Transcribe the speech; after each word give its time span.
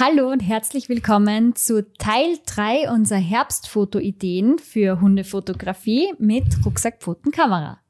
Hallo 0.00 0.30
und 0.30 0.38
herzlich 0.38 0.88
willkommen 0.88 1.56
zu 1.56 1.92
Teil 1.94 2.38
3 2.46 2.88
unserer 2.88 3.18
Herbstfotoideen 3.18 4.60
für 4.60 5.00
Hundefotografie 5.00 6.14
mit 6.20 6.64
Rucksackpfotenkamera. 6.64 7.80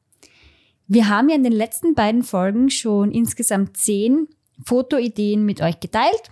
Wir 0.86 1.10
haben 1.10 1.28
ja 1.28 1.34
in 1.34 1.42
den 1.42 1.52
letzten 1.52 1.94
beiden 1.94 2.22
Folgen 2.22 2.70
schon 2.70 3.10
insgesamt 3.10 3.76
zehn 3.76 4.26
Fotoideen 4.64 5.44
mit 5.44 5.60
euch 5.60 5.80
geteilt. 5.80 6.30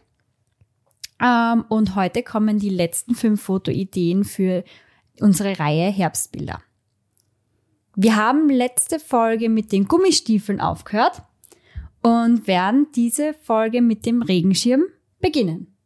Ähm, 1.20 1.66
und 1.68 1.94
heute 1.94 2.22
kommen 2.22 2.58
die 2.58 2.70
letzten 2.70 3.14
fünf 3.14 3.42
Fotoideen 3.42 4.24
für 4.24 4.64
unsere 5.20 5.58
Reihe 5.58 5.90
Herbstbilder. 5.90 6.62
Wir 7.96 8.16
haben 8.16 8.48
letzte 8.48 8.98
Folge 8.98 9.50
mit 9.50 9.72
den 9.72 9.86
Gummistiefeln 9.86 10.58
aufgehört 10.58 11.22
und 12.02 12.46
werden 12.46 12.86
diese 12.94 13.34
Folge 13.34 13.82
mit 13.82 14.06
dem 14.06 14.22
Regenschirm 14.22 14.84
beginnen. 15.20 15.76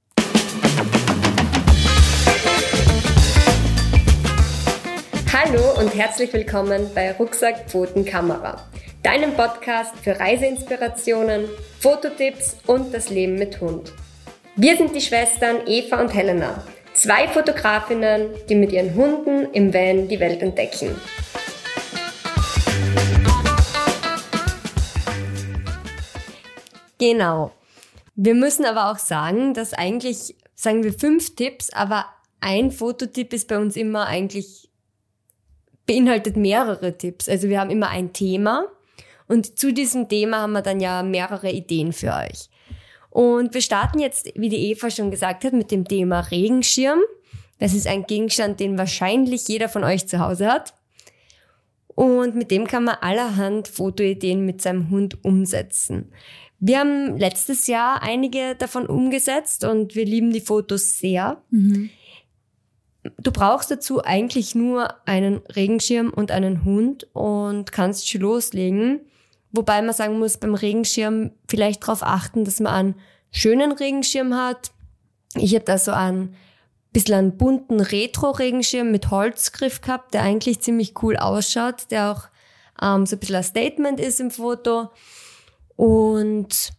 Hallo 5.32 5.80
und 5.80 5.94
herzlich 5.94 6.32
willkommen 6.32 6.90
bei 6.94 7.12
Rucksack 7.12 7.68
Pfoten 7.70 8.04
Kamera, 8.04 8.68
deinem 9.02 9.34
Podcast 9.34 9.96
für 9.96 10.18
Reiseinspirationen, 10.18 11.48
Fototipps 11.78 12.56
und 12.66 12.92
das 12.92 13.10
Leben 13.10 13.36
mit 13.36 13.60
Hund. 13.60 13.92
Wir 14.56 14.76
sind 14.76 14.94
die 14.94 15.00
Schwestern 15.00 15.66
Eva 15.66 16.00
und 16.00 16.12
Helena, 16.12 16.62
zwei 16.92 17.26
Fotografinnen, 17.28 18.30
die 18.48 18.54
mit 18.54 18.72
ihren 18.72 18.94
Hunden 18.94 19.52
im 19.52 19.72
Van 19.72 20.08
die 20.08 20.20
Welt 20.20 20.42
entdecken. 20.42 20.94
Genau. 26.98 27.52
Wir 28.22 28.34
müssen 28.34 28.66
aber 28.66 28.90
auch 28.90 28.98
sagen, 28.98 29.54
dass 29.54 29.72
eigentlich, 29.72 30.36
sagen 30.54 30.84
wir 30.84 30.92
fünf 30.92 31.36
Tipps, 31.36 31.70
aber 31.70 32.04
ein 32.40 32.70
Fototipp 32.70 33.32
ist 33.32 33.48
bei 33.48 33.58
uns 33.58 33.76
immer 33.76 34.04
eigentlich, 34.04 34.68
beinhaltet 35.86 36.36
mehrere 36.36 36.98
Tipps. 36.98 37.30
Also 37.30 37.48
wir 37.48 37.58
haben 37.58 37.70
immer 37.70 37.88
ein 37.88 38.12
Thema 38.12 38.66
und 39.26 39.58
zu 39.58 39.72
diesem 39.72 40.10
Thema 40.10 40.42
haben 40.42 40.52
wir 40.52 40.60
dann 40.60 40.80
ja 40.80 41.02
mehrere 41.02 41.50
Ideen 41.50 41.94
für 41.94 42.12
euch. 42.12 42.50
Und 43.08 43.54
wir 43.54 43.62
starten 43.62 44.00
jetzt, 44.00 44.30
wie 44.34 44.50
die 44.50 44.70
Eva 44.70 44.90
schon 44.90 45.10
gesagt 45.10 45.42
hat, 45.44 45.54
mit 45.54 45.70
dem 45.70 45.88
Thema 45.88 46.20
Regenschirm. 46.20 47.00
Das 47.58 47.72
ist 47.72 47.86
ein 47.86 48.04
Gegenstand, 48.04 48.60
den 48.60 48.76
wahrscheinlich 48.76 49.48
jeder 49.48 49.70
von 49.70 49.82
euch 49.82 50.06
zu 50.08 50.18
Hause 50.18 50.46
hat. 50.52 50.74
Und 51.94 52.34
mit 52.34 52.50
dem 52.50 52.66
kann 52.66 52.84
man 52.84 52.96
allerhand 53.00 53.66
Fotoideen 53.66 54.44
mit 54.44 54.60
seinem 54.60 54.90
Hund 54.90 55.24
umsetzen. 55.24 56.12
Wir 56.60 56.80
haben 56.80 57.16
letztes 57.16 57.66
Jahr 57.66 58.02
einige 58.02 58.54
davon 58.54 58.86
umgesetzt 58.86 59.64
und 59.64 59.94
wir 59.94 60.04
lieben 60.04 60.30
die 60.32 60.42
Fotos 60.42 60.98
sehr. 60.98 61.42
Mhm. 61.50 61.90
Du 63.18 63.32
brauchst 63.32 63.70
dazu 63.70 64.04
eigentlich 64.04 64.54
nur 64.54 64.94
einen 65.06 65.38
Regenschirm 65.56 66.10
und 66.10 66.30
einen 66.30 66.64
Hund 66.64 67.08
und 67.14 67.72
kannst 67.72 68.08
schon 68.08 68.20
loslegen. 68.20 69.00
Wobei 69.52 69.80
man 69.80 69.94
sagen 69.94 70.18
muss, 70.18 70.36
beim 70.36 70.54
Regenschirm 70.54 71.30
vielleicht 71.48 71.82
darauf 71.82 72.02
achten, 72.02 72.44
dass 72.44 72.60
man 72.60 72.72
einen 72.72 72.94
schönen 73.30 73.72
Regenschirm 73.72 74.34
hat. 74.34 74.70
Ich 75.34 75.54
habe 75.54 75.64
da 75.64 75.78
so 75.78 75.92
einen 75.92 76.34
bisschen 76.92 77.14
einen 77.14 77.36
bunten 77.36 77.80
Retro-Regenschirm 77.80 78.90
mit 78.90 79.10
Holzgriff 79.10 79.80
gehabt, 79.80 80.12
der 80.12 80.22
eigentlich 80.22 80.60
ziemlich 80.60 80.94
cool 81.02 81.16
ausschaut, 81.16 81.90
der 81.90 82.12
auch 82.12 82.24
ähm, 82.82 83.06
so 83.06 83.16
ein 83.16 83.20
bisschen 83.20 83.36
ein 83.36 83.44
Statement 83.44 84.00
ist 84.00 84.20
im 84.20 84.30
Foto. 84.30 84.90
Und 85.80 86.74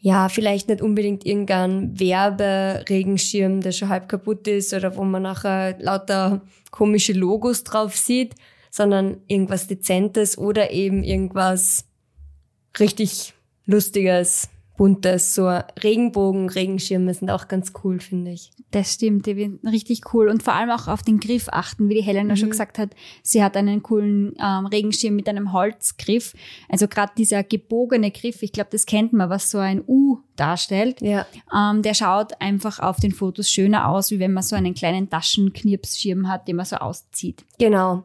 ja, 0.00 0.28
vielleicht 0.28 0.66
nicht 0.68 0.82
unbedingt 0.82 1.24
irgendein 1.24 2.00
Werberegenschirm, 2.00 3.60
der 3.60 3.70
schon 3.70 3.90
halb 3.90 4.08
kaputt 4.08 4.48
ist 4.48 4.74
oder 4.74 4.96
wo 4.96 5.04
man 5.04 5.22
nachher 5.22 5.78
lauter 5.78 6.42
komische 6.72 7.12
Logos 7.12 7.62
drauf 7.62 7.96
sieht, 7.96 8.34
sondern 8.72 9.18
irgendwas 9.28 9.68
Dezentes 9.68 10.36
oder 10.36 10.72
eben 10.72 11.04
irgendwas 11.04 11.84
richtig 12.80 13.34
Lustiges, 13.66 14.48
buntes, 14.78 15.34
so 15.34 15.48
Regenbogen, 15.82 16.48
Regenschirme 16.48 17.12
sind 17.12 17.30
auch 17.30 17.48
ganz 17.48 17.72
cool, 17.82 18.00
finde 18.00 18.30
ich. 18.30 18.52
Das 18.70 18.94
stimmt, 18.94 19.26
die 19.26 19.34
sind 19.34 19.64
richtig 19.66 20.14
cool 20.14 20.28
und 20.28 20.42
vor 20.42 20.54
allem 20.54 20.70
auch 20.70 20.86
auf 20.86 21.02
den 21.02 21.18
Griff 21.18 21.48
achten, 21.50 21.88
wie 21.88 21.94
die 21.94 22.02
Helena 22.02 22.34
mhm. 22.34 22.36
schon 22.38 22.50
gesagt 22.50 22.78
hat. 22.78 22.90
Sie 23.22 23.42
hat 23.42 23.56
einen 23.56 23.82
coolen 23.82 24.34
ähm, 24.40 24.66
Regenschirm 24.66 25.16
mit 25.16 25.28
einem 25.28 25.52
Holzgriff. 25.52 26.34
Also 26.68 26.86
gerade 26.86 27.12
dieser 27.18 27.42
gebogene 27.42 28.12
Griff, 28.12 28.42
ich 28.42 28.52
glaube, 28.52 28.70
das 28.70 28.86
kennt 28.86 29.12
man, 29.12 29.28
was 29.28 29.50
so 29.50 29.58
ein 29.58 29.82
U 29.86 30.18
darstellt. 30.36 31.02
Ja. 31.02 31.26
Ähm, 31.52 31.82
der 31.82 31.94
schaut 31.94 32.40
einfach 32.40 32.78
auf 32.78 32.98
den 32.98 33.10
Fotos 33.12 33.50
schöner 33.50 33.88
aus, 33.88 34.12
wie 34.12 34.20
wenn 34.20 34.32
man 34.32 34.44
so 34.44 34.54
einen 34.54 34.74
kleinen 34.74 35.10
Taschenknirpsschirm 35.10 36.28
hat, 36.28 36.46
den 36.46 36.54
man 36.54 36.66
so 36.66 36.76
auszieht. 36.76 37.44
Genau. 37.58 38.04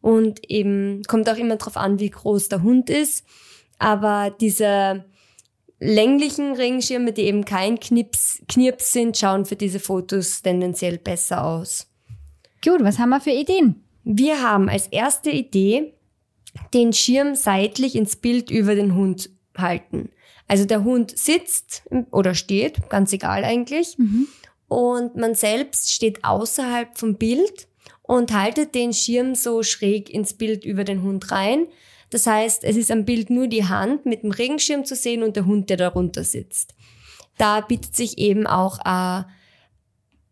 Und 0.00 0.48
eben 0.48 1.02
kommt 1.06 1.28
auch 1.28 1.36
immer 1.36 1.56
drauf 1.56 1.76
an, 1.76 2.00
wie 2.00 2.08
groß 2.08 2.48
der 2.48 2.62
Hund 2.62 2.88
ist. 2.88 3.26
Aber 3.78 4.30
diese 4.40 5.04
länglichen 5.80 6.54
Regenschirme, 6.54 7.12
die 7.12 7.22
eben 7.22 7.44
kein 7.44 7.80
Knips, 7.80 8.42
Knirps 8.48 8.92
sind, 8.92 9.16
schauen 9.16 9.46
für 9.46 9.56
diese 9.56 9.80
Fotos 9.80 10.42
tendenziell 10.42 10.98
besser 10.98 11.44
aus. 11.44 11.88
Gut, 12.62 12.84
was 12.84 12.98
haben 12.98 13.08
wir 13.08 13.20
für 13.20 13.30
Ideen? 13.30 13.82
Wir 14.04 14.42
haben 14.42 14.68
als 14.68 14.86
erste 14.88 15.30
Idee 15.30 15.94
den 16.74 16.92
Schirm 16.92 17.34
seitlich 17.34 17.96
ins 17.96 18.16
Bild 18.16 18.50
über 18.50 18.74
den 18.74 18.94
Hund 18.94 19.30
halten. 19.56 20.10
Also 20.46 20.64
der 20.64 20.84
Hund 20.84 21.16
sitzt 21.16 21.84
oder 22.10 22.34
steht, 22.34 22.90
ganz 22.90 23.12
egal 23.12 23.44
eigentlich. 23.44 23.96
Mhm. 23.98 24.28
Und 24.68 25.16
man 25.16 25.34
selbst 25.34 25.92
steht 25.92 26.24
außerhalb 26.24 26.98
vom 26.98 27.16
Bild 27.16 27.68
und 28.02 28.32
haltet 28.32 28.74
den 28.74 28.92
Schirm 28.92 29.34
so 29.34 29.62
schräg 29.62 30.10
ins 30.10 30.34
Bild 30.34 30.64
über 30.64 30.84
den 30.84 31.02
Hund 31.02 31.30
rein, 31.30 31.66
das 32.10 32.26
heißt, 32.26 32.64
es 32.64 32.76
ist 32.76 32.90
am 32.90 33.04
Bild 33.04 33.30
nur 33.30 33.46
die 33.46 33.64
Hand 33.64 34.04
mit 34.04 34.22
dem 34.22 34.32
Regenschirm 34.32 34.84
zu 34.84 34.96
sehen 34.96 35.22
und 35.22 35.36
der 35.36 35.46
Hund, 35.46 35.70
der 35.70 35.76
darunter 35.76 36.24
sitzt. 36.24 36.74
Da 37.38 37.60
bietet 37.60 37.96
sich 37.96 38.18
eben 38.18 38.46
auch 38.46 38.78
eine 38.80 39.26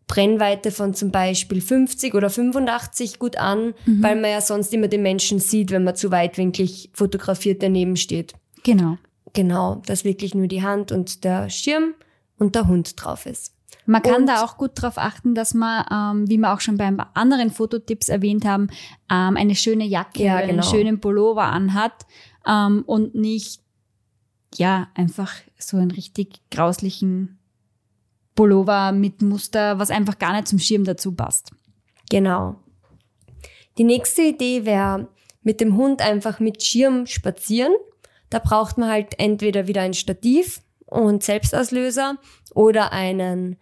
Brennweite 0.07 0.71
von 0.71 0.93
zum 0.93 1.11
Beispiel 1.11 1.61
50 1.61 2.13
oder 2.13 2.29
85 2.29 3.17
gut 3.17 3.37
an, 3.37 3.73
mhm. 3.85 4.03
weil 4.03 4.15
man 4.15 4.31
ja 4.31 4.41
sonst 4.41 4.73
immer 4.73 4.87
den 4.89 5.03
Menschen 5.03 5.39
sieht, 5.39 5.71
wenn 5.71 5.83
man 5.83 5.95
zu 5.95 6.11
weitwinklig 6.11 6.89
fotografiert 6.93 7.63
daneben 7.63 7.95
steht. 7.95 8.33
Genau. 8.63 8.97
Genau, 9.33 9.81
dass 9.85 10.03
wirklich 10.03 10.33
nur 10.33 10.47
die 10.47 10.63
Hand 10.63 10.91
und 10.91 11.23
der 11.23 11.49
Schirm 11.49 11.93
und 12.37 12.55
der 12.55 12.67
Hund 12.67 12.93
drauf 13.01 13.25
ist. 13.25 13.53
Man 13.89 14.03
kann 14.03 14.21
und 14.21 14.27
da 14.27 14.43
auch 14.43 14.57
gut 14.57 14.73
darauf 14.75 14.99
achten, 14.99 15.33
dass 15.33 15.55
man, 15.55 15.83
ähm, 15.91 16.29
wie 16.29 16.37
wir 16.37 16.53
auch 16.53 16.59
schon 16.59 16.77
bei 16.77 16.93
anderen 17.15 17.49
Fototipps 17.49 18.07
erwähnt 18.07 18.45
haben, 18.45 18.67
ähm, 19.11 19.35
eine 19.35 19.55
schöne 19.55 19.83
Jacke 19.83 20.23
ja, 20.23 20.37
oder 20.37 20.45
genau. 20.45 20.61
einen 20.61 20.71
schönen 20.71 21.01
Pullover 21.01 21.45
anhat 21.45 22.05
ähm, 22.45 22.83
und 22.85 23.15
nicht 23.15 23.61
ja 24.53 24.89
einfach 24.93 25.33
so 25.57 25.77
einen 25.77 25.89
richtig 25.89 26.39
grauslichen 26.51 27.39
Pullover 28.35 28.91
mit 28.91 29.23
Muster, 29.23 29.79
was 29.79 29.89
einfach 29.89 30.19
gar 30.19 30.33
nicht 30.33 30.47
zum 30.47 30.59
Schirm 30.59 30.83
dazu 30.83 31.13
passt. 31.13 31.49
Genau. 32.11 32.57
Die 33.79 33.85
nächste 33.85 34.21
Idee 34.21 34.65
wäre 34.65 35.07
mit 35.41 35.61
dem 35.61 35.75
Hund 35.75 36.03
einfach 36.03 36.39
mit 36.39 36.61
Schirm 36.61 37.07
spazieren. 37.07 37.73
Da 38.29 38.37
braucht 38.37 38.77
man 38.77 38.87
halt 38.87 39.17
entweder 39.17 39.65
wieder 39.65 39.81
ein 39.81 39.95
Stativ 39.95 40.61
und 40.85 41.23
Selbstauslöser 41.23 42.17
oder 42.53 42.91
einen 42.91 43.57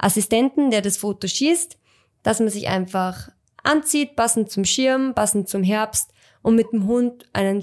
Assistenten, 0.00 0.70
der 0.70 0.82
das 0.82 0.96
Foto 0.96 1.28
schießt, 1.28 1.76
dass 2.22 2.40
man 2.40 2.48
sich 2.48 2.68
einfach 2.68 3.30
anzieht, 3.62 4.16
passend 4.16 4.50
zum 4.50 4.64
Schirm, 4.64 5.14
passend 5.14 5.48
zum 5.48 5.62
Herbst 5.62 6.12
und 6.42 6.54
mit 6.54 6.72
dem 6.72 6.86
Hund 6.86 7.26
einen 7.32 7.62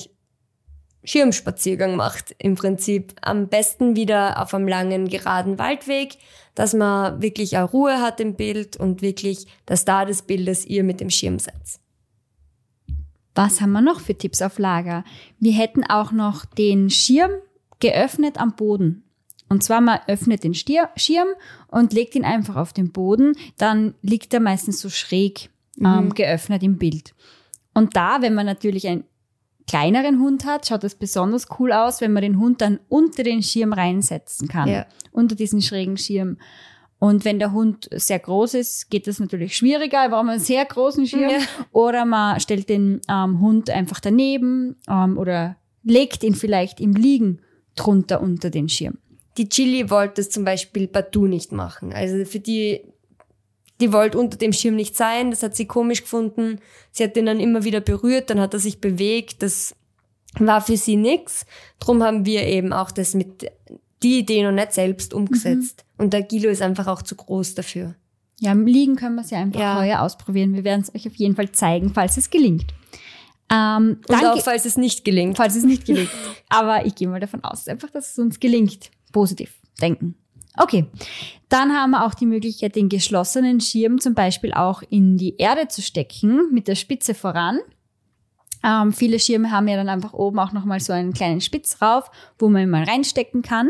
Schirmspaziergang 1.03 1.96
macht 1.96 2.36
im 2.38 2.56
Prinzip. 2.56 3.16
Am 3.22 3.48
besten 3.48 3.96
wieder 3.96 4.42
auf 4.42 4.53
einem 4.53 4.68
langen, 4.68 5.08
geraden 5.08 5.58
Waldweg, 5.58 6.18
dass 6.53 6.74
man 6.74 7.22
wirklich 7.22 7.57
auch 7.57 7.74
Ruhe 7.74 8.01
hat 8.01 8.19
im 8.19 8.36
Bild 8.36 8.78
und 8.78 9.01
wirklich 9.01 9.48
das 9.66 9.81
Star 9.81 10.06
des 10.06 10.24
Bildes 10.24 10.66
ihr 10.66 10.83
mit 10.83 11.00
dem 11.00 11.10
Schirm 11.10 11.40
seid. 11.40 11.80
Was 13.36 13.62
haben 13.62 13.72
wir 13.72 13.81
noch 13.81 14.00
für 14.00 14.18
Tipps 14.18 14.42
auf 14.42 14.57
Lager? 14.57 15.04
Wir 15.40 15.54
hätten 15.54 15.83
auch 15.83 16.12
noch 16.12 16.45
den 16.45 16.90
Schirm 16.90 17.31
geöffnet 17.80 18.38
am 18.40 18.56
Boden. 18.56 19.04
Und 19.49 19.63
zwar 19.63 19.81
man 19.81 19.99
öffnet 20.07 20.44
den 20.44 20.53
Stier 20.53 20.89
Schirm 20.95 21.29
und 21.67 21.94
legt 21.94 22.15
ihn 22.15 22.25
einfach 22.25 22.55
auf 22.55 22.73
den 22.73 22.91
Boden, 22.91 23.33
dann 23.57 23.95
liegt 24.01 24.33
er 24.33 24.39
meistens 24.39 24.81
so 24.81 24.89
schräg 24.89 25.49
ähm, 25.79 26.05
mhm. 26.05 26.13
geöffnet 26.13 26.63
im 26.63 26.77
Bild. 26.77 27.13
Und 27.73 27.95
da, 27.95 28.21
wenn 28.21 28.33
man 28.33 28.45
natürlich 28.45 28.88
einen 28.88 29.03
kleineren 29.67 30.19
Hund 30.19 30.45
hat, 30.45 30.67
schaut 30.67 30.83
das 30.83 30.95
besonders 30.95 31.47
cool 31.59 31.71
aus, 31.71 32.01
wenn 32.01 32.13
man 32.13 32.23
den 32.23 32.39
Hund 32.39 32.61
dann 32.61 32.79
unter 32.89 33.23
den 33.23 33.44
Schirm 33.44 33.73
reinsetzen 33.73 34.47
kann, 34.47 34.69
ja. 34.69 34.85
unter 35.11 35.35
diesen 35.35 35.61
schrägen 35.61 35.97
Schirm. 35.97 36.38
Und 36.99 37.25
wenn 37.25 37.38
der 37.38 37.51
Hund 37.51 37.89
sehr 37.91 38.17
groß 38.17 38.55
ist, 38.55 38.89
geht 38.89 39.05
das 39.05 39.19
natürlich 39.19 39.55
schwieriger, 39.55 40.01
aber 40.01 40.23
man 40.23 40.35
einen 40.35 40.39
sehr 40.39 40.65
großen 40.65 41.05
Schirm. 41.05 41.29
Ja. 41.29 41.38
Oder 41.71 42.05
man 42.05 42.39
stellt 42.39 42.69
den 42.69 43.01
ähm, 43.07 43.39
Hund 43.39 43.69
einfach 43.69 43.99
daneben 43.99 44.77
ähm, 44.89 45.17
oder 45.17 45.57
legt 45.83 46.23
ihn 46.23 46.33
vielleicht 46.33 46.79
im 46.79 46.94
Liegen 46.94 47.41
drunter 47.75 48.21
unter 48.21 48.49
den 48.49 48.67
Schirm. 48.67 48.97
Die 49.38 49.50
Chili 49.50 49.89
wollte 49.89 50.22
es 50.22 50.30
zum 50.30 50.44
Beispiel 50.44 50.88
partout 50.88 51.28
nicht 51.28 51.51
machen. 51.51 51.94
Also 51.94 52.25
für 52.25 52.39
die, 52.39 52.81
die 53.80 53.94
wollte 53.94 54.18
unter 54.18 54.38
dem 54.38 54.54
Schirm 54.54 54.75
nicht 54.75 54.95
sein, 54.95 55.31
das 55.31 55.44
hat 55.44 55.56
sie 55.56 55.66
komisch 55.66 56.01
gefunden. 56.01 56.60
Sie 56.92 57.04
hat 57.04 57.16
den 57.16 57.28
dann 57.28 57.39
immer 57.39 57.63
wieder 57.63 57.81
berührt, 57.81 58.30
dann 58.30 58.39
hat 58.39 58.54
er 58.54 58.60
sich 58.60 58.81
bewegt, 58.81 59.44
das 59.44 59.75
war 60.39 60.62
für 60.62 60.78
sie 60.78 60.95
nix. 60.95 61.45
Drum 61.80 62.04
haben 62.04 62.25
wir 62.25 62.44
eben 62.44 62.74
auch 62.74 62.92
das 62.92 63.13
mit 63.13 63.51
die 64.04 64.19
Idee 64.19 64.44
noch 64.44 64.51
nicht 64.51 64.74
selbst 64.74 65.13
umgesetzt. 65.13 65.86
Mhm. 65.98 66.04
Und 66.04 66.13
der 66.13 66.24
Gilo 66.24 66.50
ist 66.50 66.62
einfach 66.62 66.88
auch 66.88 67.01
zu 67.01 67.16
groß 67.16 67.56
dafür. 67.56 67.95
Ja, 68.40 68.51
im 68.51 68.68
Liegen 68.68 68.95
können 68.95 69.16
wir 69.16 69.24
es 69.24 69.31
ja 69.31 69.40
einfach 69.40 69.60
ja. 69.60 69.80
heuer 69.80 70.01
ausprobieren. 70.01 70.54
Wir 70.54 70.63
werden 70.63 70.81
es 70.81 70.94
euch 70.94 71.07
auf 71.07 71.16
jeden 71.16 71.36
Fall 71.36 71.51
zeigen, 71.51 71.92
falls 71.94 72.18
es 72.18 72.30
gelingt. 72.30 72.68
Ähm, 73.50 74.01
Und 74.07 74.25
auch 74.25 74.42
falls 74.42 74.66
es 74.66 74.78
nicht 74.78 75.04
gelingt. 75.06 75.38
Falls 75.38 75.56
es 75.56 75.63
nicht 75.63 75.86
gelingt. 75.86 76.10
Aber 76.50 76.86
ich 76.86 76.94
gehe 76.94 77.07
mal 77.07 77.19
davon 77.19 77.44
aus, 77.44 77.68
einfach, 77.68 77.90
dass 77.90 78.12
es 78.12 78.19
uns 78.19 78.40
gelingt. 78.40 78.92
Positiv 79.12 79.59
denken. 79.81 80.15
Okay, 80.57 80.88
dann 81.50 81.71
haben 81.74 81.92
wir 81.92 82.06
auch 82.06 82.15
die 82.15 82.25
Möglichkeit, 82.25 82.75
den 82.75 82.89
geschlossenen 82.89 83.62
Schirm 83.62 84.00
zum 84.00 84.15
Beispiel 84.15 84.54
auch 84.54 84.81
in 84.89 85.18
die 85.18 85.38
Erde 85.38 85.68
zu 85.68 85.81
stecken, 85.81 86.51
mit 86.51 86.68
der 86.68 86.75
Spitze 86.75 87.13
voran. 87.13 87.59
Ähm, 88.63 88.92
viele 88.92 89.19
Schirme 89.19 89.51
haben 89.51 89.68
ja 89.68 89.75
dann 89.75 89.89
einfach 89.89 90.13
oben 90.13 90.39
auch 90.39 90.51
nochmal 90.51 90.80
so 90.80 90.92
einen 90.92 91.13
kleinen 91.13 91.42
Spitz 91.42 91.77
drauf, 91.77 92.09
wo 92.39 92.50
man 92.50 92.69
mal 92.69 92.83
reinstecken 92.83 93.44
kann. 93.44 93.69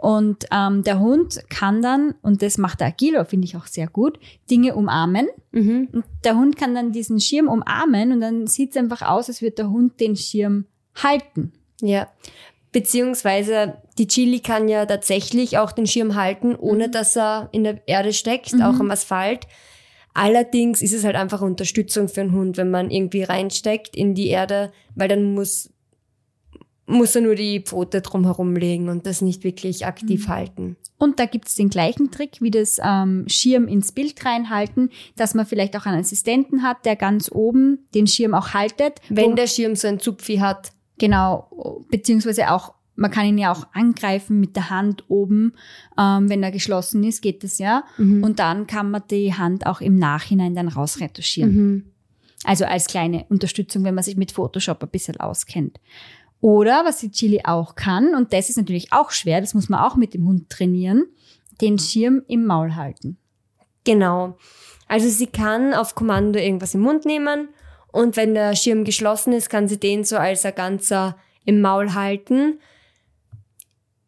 Und 0.00 0.44
ähm, 0.52 0.82
der 0.82 1.00
Hund 1.00 1.40
kann 1.48 1.80
dann, 1.80 2.14
und 2.22 2.42
das 2.42 2.58
macht 2.58 2.80
der 2.80 2.88
Agilo, 2.88 3.24
finde 3.24 3.46
ich 3.46 3.56
auch 3.56 3.66
sehr 3.66 3.88
gut, 3.88 4.18
Dinge 4.50 4.74
umarmen. 4.74 5.26
Mhm. 5.52 5.88
Und 5.90 6.04
der 6.24 6.36
Hund 6.36 6.56
kann 6.56 6.74
dann 6.74 6.92
diesen 6.92 7.18
Schirm 7.18 7.48
umarmen 7.48 8.12
und 8.12 8.20
dann 8.20 8.46
sieht 8.46 8.70
es 8.70 8.76
einfach 8.76 9.02
aus, 9.02 9.28
als 9.28 9.40
würde 9.40 9.56
der 9.56 9.70
Hund 9.70 10.00
den 10.00 10.16
Schirm 10.16 10.66
halten. 11.02 11.52
Ja. 11.80 12.08
Beziehungsweise 12.76 13.78
die 13.96 14.06
Chili 14.06 14.40
kann 14.40 14.68
ja 14.68 14.84
tatsächlich 14.84 15.56
auch 15.56 15.72
den 15.72 15.86
Schirm 15.86 16.14
halten, 16.14 16.54
ohne 16.54 16.88
mhm. 16.88 16.92
dass 16.92 17.16
er 17.16 17.48
in 17.50 17.64
der 17.64 17.80
Erde 17.88 18.12
steckt, 18.12 18.52
mhm. 18.52 18.60
auch 18.60 18.78
am 18.78 18.90
Asphalt. 18.90 19.46
Allerdings 20.12 20.82
ist 20.82 20.92
es 20.92 21.02
halt 21.02 21.16
einfach 21.16 21.40
Unterstützung 21.40 22.10
für 22.10 22.20
einen 22.20 22.32
Hund, 22.32 22.58
wenn 22.58 22.70
man 22.70 22.90
irgendwie 22.90 23.22
reinsteckt 23.22 23.96
in 23.96 24.14
die 24.14 24.28
Erde, 24.28 24.72
weil 24.94 25.08
dann 25.08 25.24
muss, 25.24 25.72
muss 26.84 27.16
er 27.16 27.22
nur 27.22 27.34
die 27.34 27.60
Pfote 27.60 28.02
drumherum 28.02 28.54
legen 28.54 28.90
und 28.90 29.06
das 29.06 29.22
nicht 29.22 29.42
wirklich 29.42 29.86
aktiv 29.86 30.28
mhm. 30.28 30.32
halten. 30.32 30.76
Und 30.98 31.18
da 31.18 31.24
gibt's 31.24 31.54
den 31.54 31.70
gleichen 31.70 32.10
Trick 32.10 32.42
wie 32.42 32.50
das 32.50 32.78
ähm, 32.84 33.24
Schirm 33.26 33.68
ins 33.68 33.92
Bild 33.92 34.22
reinhalten, 34.22 34.90
dass 35.16 35.32
man 35.32 35.46
vielleicht 35.46 35.74
auch 35.78 35.86
einen 35.86 36.00
Assistenten 36.00 36.62
hat, 36.62 36.84
der 36.84 36.96
ganz 36.96 37.32
oben 37.32 37.86
den 37.94 38.06
Schirm 38.06 38.34
auch 38.34 38.52
haltet. 38.52 39.00
Wenn 39.08 39.34
der 39.34 39.46
Schirm 39.46 39.76
so 39.76 39.88
ein 39.88 39.98
Zupfi 39.98 40.36
hat. 40.36 40.72
Genau, 40.98 41.84
beziehungsweise 41.90 42.50
auch 42.50 42.74
man 42.96 43.10
kann 43.10 43.26
ihn 43.26 43.38
ja 43.38 43.52
auch 43.52 43.66
angreifen 43.72 44.40
mit 44.40 44.56
der 44.56 44.70
Hand 44.70 45.04
oben, 45.08 45.52
ähm, 45.98 46.28
wenn 46.30 46.42
er 46.42 46.50
geschlossen 46.50 47.04
ist, 47.04 47.20
geht 47.20 47.44
das 47.44 47.58
ja. 47.58 47.84
Mhm. 47.98 48.24
Und 48.24 48.38
dann 48.38 48.66
kann 48.66 48.90
man 48.90 49.02
die 49.10 49.34
Hand 49.34 49.66
auch 49.66 49.82
im 49.82 49.98
Nachhinein 49.98 50.54
dann 50.54 50.68
rausretuschieren. 50.68 51.54
Mhm. 51.54 51.84
Also 52.44 52.64
als 52.64 52.86
kleine 52.86 53.26
Unterstützung, 53.28 53.84
wenn 53.84 53.94
man 53.94 54.04
sich 54.04 54.16
mit 54.16 54.32
Photoshop 54.32 54.82
ein 54.82 54.88
bisschen 54.88 55.18
auskennt. 55.18 55.78
Oder 56.40 56.84
was 56.84 56.98
die 56.98 57.10
Chili 57.10 57.42
auch 57.44 57.74
kann, 57.74 58.14
und 58.14 58.32
das 58.32 58.50
ist 58.50 58.56
natürlich 58.56 58.92
auch 58.92 59.10
schwer, 59.10 59.40
das 59.40 59.54
muss 59.54 59.68
man 59.68 59.80
auch 59.80 59.96
mit 59.96 60.14
dem 60.14 60.26
Hund 60.26 60.48
trainieren, 60.48 61.06
den 61.60 61.78
Schirm 61.78 62.22
im 62.28 62.46
Maul 62.46 62.74
halten. 62.76 63.16
Genau. 63.84 64.36
Also 64.88 65.08
sie 65.08 65.26
kann 65.26 65.74
auf 65.74 65.94
Kommando 65.94 66.38
irgendwas 66.38 66.74
im 66.74 66.82
Mund 66.82 67.04
nehmen 67.04 67.48
und 67.96 68.16
wenn 68.16 68.34
der 68.34 68.54
Schirm 68.54 68.84
geschlossen 68.84 69.32
ist, 69.32 69.50
kann 69.50 69.68
sie 69.68 69.78
den 69.78 70.04
so 70.04 70.16
als 70.16 70.44
ein 70.44 70.54
ganzer 70.54 71.16
im 71.44 71.60
Maul 71.60 71.94
halten 71.94 72.58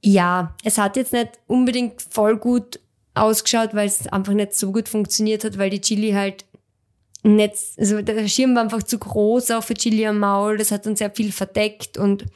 ja, 0.02 0.54
es 0.64 0.78
hat 0.78 0.96
jetzt 0.96 1.12
nicht 1.12 1.38
unbedingt 1.46 2.02
voll 2.02 2.36
gut 2.36 2.80
ausgeschaut, 3.14 3.74
weil 3.74 3.86
es 3.86 4.06
einfach 4.06 4.32
nicht 4.32 4.54
so 4.54 4.72
gut 4.72 4.88
funktioniert 4.88 5.44
hat, 5.44 5.58
weil 5.58 5.70
die 5.70 5.80
Chili 5.80 6.12
halt 6.12 6.44
nicht, 7.24 7.56
also 7.76 8.00
der 8.00 8.28
Schirm 8.28 8.54
war 8.54 8.62
einfach 8.62 8.82
zu 8.82 8.98
groß 8.98 9.50
auch 9.50 9.64
für 9.64 9.74
Chili 9.74 10.06
am 10.06 10.20
Maul, 10.20 10.56
das 10.56 10.70
hat 10.70 10.86
uns 10.86 11.00
sehr 11.00 11.10
viel 11.10 11.32
verdeckt 11.32 11.98
und 11.98 12.26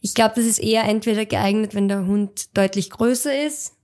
ich 0.00 0.14
glaube, 0.14 0.34
das 0.36 0.44
ist 0.44 0.58
eher 0.58 0.84
entweder 0.84 1.24
geeignet, 1.24 1.74
wenn 1.74 1.88
der 1.88 2.04
Hund 2.06 2.56
deutlich 2.56 2.90
größer 2.90 3.46
ist 3.46 3.74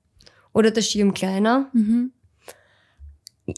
oder 0.53 0.73
der 0.73 0.83
Schirm 0.83 1.15
kleiner. 1.15 1.71
Mhm. 1.73 2.13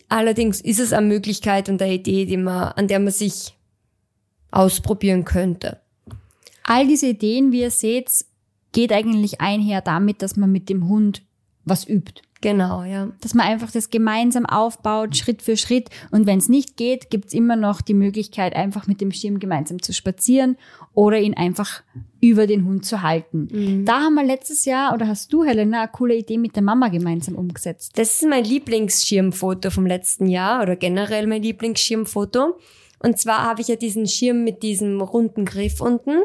Allerdings 0.08 0.60
ist 0.60 0.80
es 0.80 0.92
eine 0.92 1.06
Möglichkeit 1.06 1.68
und 1.68 1.80
eine 1.82 1.94
Idee, 1.94 2.24
die 2.26 2.36
man, 2.36 2.72
an 2.72 2.88
der 2.88 2.98
man 2.98 3.12
sich 3.12 3.54
ausprobieren 4.50 5.24
könnte. 5.24 5.80
All 6.64 6.86
diese 6.86 7.08
Ideen, 7.08 7.52
wie 7.52 7.62
ihr 7.62 7.70
seht, 7.70 8.24
geht 8.72 8.92
eigentlich 8.92 9.40
einher 9.40 9.80
damit, 9.80 10.22
dass 10.22 10.36
man 10.36 10.52
mit 10.52 10.68
dem 10.68 10.88
Hund 10.88 11.22
was 11.64 11.88
übt. 11.88 12.22
Genau, 12.42 12.82
ja. 12.82 13.08
Dass 13.20 13.34
man 13.34 13.46
einfach 13.46 13.70
das 13.70 13.88
gemeinsam 13.88 14.46
aufbaut, 14.46 15.16
Schritt 15.16 15.42
für 15.42 15.56
Schritt. 15.56 15.90
Und 16.10 16.26
wenn 16.26 16.38
es 16.38 16.48
nicht 16.48 16.76
geht, 16.76 17.08
gibt's 17.08 17.32
immer 17.32 17.54
noch 17.54 17.80
die 17.80 17.94
Möglichkeit, 17.94 18.56
einfach 18.56 18.88
mit 18.88 19.00
dem 19.00 19.12
Schirm 19.12 19.38
gemeinsam 19.38 19.80
zu 19.80 19.92
spazieren 19.92 20.56
oder 20.92 21.20
ihn 21.20 21.34
einfach 21.34 21.84
über 22.20 22.48
den 22.48 22.64
Hund 22.66 22.84
zu 22.84 23.02
halten. 23.02 23.48
Mhm. 23.50 23.84
Da 23.84 24.00
haben 24.00 24.14
wir 24.14 24.24
letztes 24.24 24.64
Jahr, 24.64 24.92
oder 24.92 25.06
hast 25.06 25.32
du, 25.32 25.44
Helena, 25.44 25.82
eine 25.82 25.92
coole 25.92 26.16
Idee 26.16 26.36
mit 26.36 26.56
der 26.56 26.64
Mama 26.64 26.88
gemeinsam 26.88 27.36
umgesetzt. 27.36 27.92
Das 27.96 28.16
ist 28.20 28.28
mein 28.28 28.44
Lieblingsschirmfoto 28.44 29.70
vom 29.70 29.86
letzten 29.86 30.26
Jahr 30.26 30.62
oder 30.62 30.74
generell 30.74 31.28
mein 31.28 31.44
Lieblingsschirmfoto. 31.44 32.58
Und 32.98 33.18
zwar 33.18 33.44
habe 33.44 33.60
ich 33.60 33.68
ja 33.68 33.76
diesen 33.76 34.08
Schirm 34.08 34.42
mit 34.42 34.64
diesem 34.64 35.00
runden 35.00 35.44
Griff 35.44 35.80
unten 35.80 36.22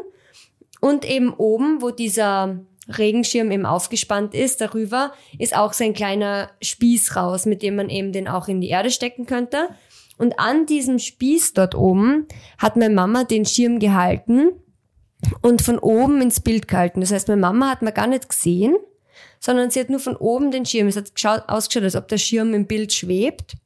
und 0.80 1.08
eben 1.08 1.32
oben, 1.32 1.80
wo 1.80 1.90
dieser 1.90 2.60
Regenschirm 2.88 3.50
eben 3.50 3.66
aufgespannt 3.66 4.34
ist, 4.34 4.60
darüber 4.60 5.12
ist 5.38 5.56
auch 5.56 5.72
so 5.72 5.84
ein 5.84 5.94
kleiner 5.94 6.50
Spieß 6.62 7.16
raus, 7.16 7.46
mit 7.46 7.62
dem 7.62 7.76
man 7.76 7.90
eben 7.90 8.12
den 8.12 8.28
auch 8.28 8.48
in 8.48 8.60
die 8.60 8.68
Erde 8.68 8.90
stecken 8.90 9.26
könnte. 9.26 9.68
Und 10.16 10.38
an 10.38 10.66
diesem 10.66 10.98
Spieß 10.98 11.54
dort 11.54 11.74
oben 11.74 12.26
hat 12.58 12.76
meine 12.76 12.94
Mama 12.94 13.24
den 13.24 13.44
Schirm 13.44 13.78
gehalten 13.78 14.50
und 15.42 15.62
von 15.62 15.78
oben 15.78 16.20
ins 16.20 16.40
Bild 16.40 16.68
gehalten. 16.68 17.00
Das 17.00 17.12
heißt, 17.12 17.28
meine 17.28 17.40
Mama 17.40 17.70
hat 17.70 17.82
mir 17.82 17.92
gar 17.92 18.06
nicht 18.06 18.28
gesehen, 18.28 18.76
sondern 19.38 19.70
sie 19.70 19.80
hat 19.80 19.90
nur 19.90 20.00
von 20.00 20.16
oben 20.16 20.50
den 20.50 20.66
Schirm. 20.66 20.88
Es 20.88 20.96
hat 20.96 21.14
geschaut, 21.14 21.44
ausgeschaut, 21.46 21.84
als 21.84 21.96
ob 21.96 22.08
der 22.08 22.18
Schirm 22.18 22.54
im 22.54 22.66
Bild 22.66 22.92
schwebt. 22.92 23.56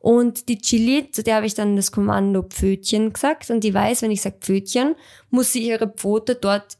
Und 0.00 0.48
die 0.48 0.58
Chili, 0.58 1.10
zu 1.10 1.22
der 1.22 1.36
habe 1.36 1.46
ich 1.46 1.54
dann 1.54 1.76
das 1.76 1.90
Kommando 1.90 2.42
Pfötchen 2.42 3.12
gesagt. 3.12 3.48
Und 3.50 3.64
die 3.64 3.72
weiß, 3.72 4.02
wenn 4.02 4.10
ich 4.10 4.20
sage 4.20 4.36
Pfötchen, 4.40 4.96
muss 5.30 5.52
sie 5.52 5.66
ihre 5.66 5.88
Pfote 5.88 6.34
dort 6.34 6.76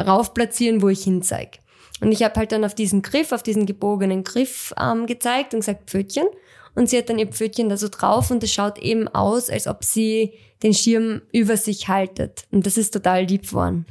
rauf 0.00 0.34
platzieren, 0.34 0.82
wo 0.82 0.88
ich 0.88 1.04
hinzeige. 1.04 1.58
Und 2.00 2.12
ich 2.12 2.22
habe 2.22 2.34
halt 2.36 2.52
dann 2.52 2.64
auf 2.64 2.74
diesen 2.74 3.02
Griff, 3.02 3.32
auf 3.32 3.42
diesen 3.42 3.66
gebogenen 3.66 4.24
Griff 4.24 4.72
ähm, 4.80 5.06
gezeigt 5.06 5.54
und 5.54 5.60
gesagt 5.60 5.90
Pfötchen. 5.90 6.26
Und 6.74 6.88
sie 6.88 6.98
hat 6.98 7.10
dann 7.10 7.18
ihr 7.18 7.26
Pfötchen 7.26 7.68
da 7.68 7.76
so 7.76 7.88
drauf 7.88 8.30
und 8.30 8.42
es 8.42 8.52
schaut 8.52 8.78
eben 8.78 9.08
aus, 9.08 9.50
als 9.50 9.66
ob 9.66 9.84
sie 9.84 10.32
den 10.62 10.72
Schirm 10.72 11.20
über 11.32 11.56
sich 11.56 11.88
haltet. 11.88 12.44
Und 12.50 12.64
das 12.64 12.76
ist 12.76 12.92
total 12.92 13.24
lieb 13.24 13.48
geworden. 13.48 13.86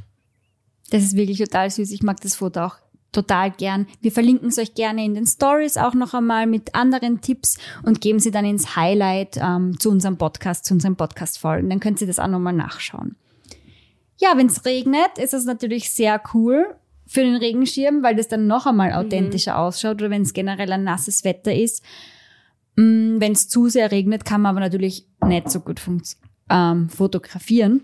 Das 0.89 1.03
ist 1.03 1.15
wirklich 1.15 1.37
total 1.39 1.69
süß. 1.69 1.91
Ich 1.91 2.03
mag 2.03 2.19
das 2.21 2.35
Foto 2.35 2.61
auch 2.61 2.77
total 3.11 3.51
gern. 3.51 3.87
Wir 4.01 4.11
verlinken 4.11 4.49
es 4.49 4.57
euch 4.57 4.75
gerne 4.75 5.03
in 5.03 5.15
den 5.15 5.25
Stories 5.25 5.77
auch 5.77 5.93
noch 5.93 6.13
einmal 6.13 6.47
mit 6.47 6.75
anderen 6.75 7.21
Tipps 7.21 7.57
und 7.83 8.01
geben 8.01 8.19
sie 8.19 8.31
dann 8.31 8.45
ins 8.45 8.75
Highlight 8.75 9.37
ähm, 9.37 9.79
zu 9.79 9.89
unserem 9.89 10.17
Podcast, 10.17 10.65
zu 10.65 10.73
unserem 10.73 10.95
Podcast-Folgen. 10.95 11.69
Dann 11.69 11.79
könnt 11.79 12.01
ihr 12.01 12.07
das 12.07 12.19
auch 12.19 12.27
nochmal 12.27 12.53
nachschauen. 12.53 13.15
Ja, 14.19 14.33
wenn 14.35 14.47
es 14.47 14.65
regnet, 14.65 15.17
ist 15.17 15.33
es 15.33 15.45
natürlich 15.45 15.91
sehr 15.91 16.21
cool 16.33 16.75
für 17.07 17.21
den 17.21 17.37
Regenschirm, 17.37 18.03
weil 18.03 18.15
das 18.15 18.27
dann 18.27 18.47
noch 18.47 18.67
einmal 18.67 18.89
mhm. 18.89 18.95
authentischer 18.95 19.53
mhm. 19.53 19.59
ausschaut 19.59 19.95
oder 19.95 20.09
wenn 20.09 20.21
es 20.21 20.33
generell 20.33 20.71
ein 20.71 20.83
nasses 20.83 21.23
Wetter 21.23 21.53
ist. 21.53 21.83
Mm, 22.75 23.19
wenn 23.19 23.31
es 23.31 23.49
zu 23.49 23.67
sehr 23.67 23.91
regnet, 23.91 24.25
kann 24.25 24.41
man 24.41 24.51
aber 24.51 24.59
natürlich 24.59 25.07
nicht 25.25 25.49
so 25.49 25.61
gut 25.61 25.81
ähm, 26.49 26.89
fotografieren. 26.89 27.81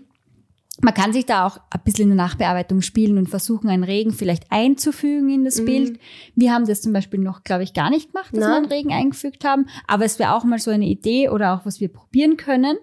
Man 0.82 0.92
kann 0.92 1.14
sich 1.14 1.24
da 1.24 1.46
auch 1.46 1.58
ein 1.70 1.80
bisschen 1.84 2.10
in 2.10 2.16
der 2.16 2.26
Nachbearbeitung 2.26 2.82
spielen 2.82 3.16
und 3.16 3.30
versuchen, 3.30 3.68
einen 3.70 3.82
Regen 3.82 4.12
vielleicht 4.12 4.52
einzufügen 4.52 5.30
in 5.30 5.44
das 5.44 5.60
mhm. 5.60 5.64
Bild. 5.64 6.00
Wir 6.34 6.52
haben 6.52 6.66
das 6.66 6.82
zum 6.82 6.92
Beispiel 6.92 7.18
noch, 7.18 7.44
glaube 7.44 7.62
ich, 7.62 7.72
gar 7.72 7.88
nicht 7.88 8.12
gemacht, 8.12 8.32
dass 8.32 8.40
Nein. 8.40 8.50
wir 8.50 8.56
einen 8.56 8.66
Regen 8.66 8.92
eingefügt 8.92 9.44
haben. 9.44 9.66
Aber 9.86 10.04
es 10.04 10.18
wäre 10.18 10.34
auch 10.34 10.44
mal 10.44 10.58
so 10.58 10.70
eine 10.70 10.86
Idee 10.86 11.30
oder 11.30 11.54
auch 11.54 11.64
was 11.64 11.80
wir 11.80 11.88
probieren 11.88 12.36
können. 12.36 12.76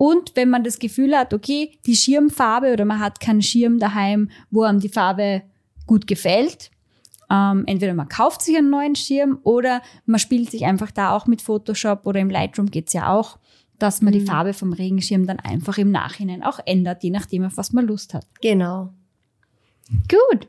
Und 0.00 0.32
wenn 0.34 0.48
man 0.48 0.64
das 0.64 0.78
Gefühl 0.78 1.14
hat, 1.14 1.34
okay, 1.34 1.72
die 1.84 1.94
Schirmfarbe 1.94 2.72
oder 2.72 2.86
man 2.86 3.00
hat 3.00 3.20
keinen 3.20 3.42
Schirm 3.42 3.78
daheim, 3.78 4.30
wo 4.50 4.62
einem 4.62 4.80
die 4.80 4.88
Farbe 4.88 5.42
gut 5.86 6.06
gefällt, 6.06 6.70
ähm, 7.30 7.64
entweder 7.66 7.92
man 7.92 8.08
kauft 8.08 8.40
sich 8.40 8.56
einen 8.56 8.70
neuen 8.70 8.96
Schirm 8.96 9.40
oder 9.42 9.82
man 10.06 10.18
spielt 10.18 10.50
sich 10.50 10.64
einfach 10.64 10.90
da 10.90 11.14
auch 11.14 11.26
mit 11.26 11.42
Photoshop 11.42 12.06
oder 12.06 12.18
im 12.18 12.30
Lightroom 12.30 12.70
geht's 12.70 12.94
ja 12.94 13.12
auch 13.12 13.38
dass 13.78 14.02
man 14.02 14.12
mhm. 14.12 14.18
die 14.18 14.26
Farbe 14.26 14.52
vom 14.52 14.74
Regenschirm 14.74 15.26
dann 15.26 15.40
einfach 15.40 15.78
im 15.78 15.90
Nachhinein 15.90 16.42
auch 16.42 16.60
ändert, 16.66 17.02
je 17.02 17.08
nachdem, 17.08 17.44
auf 17.44 17.56
was 17.56 17.72
man 17.72 17.86
Lust 17.86 18.12
hat. 18.12 18.26
Genau. 18.42 18.92
Gut. 20.06 20.48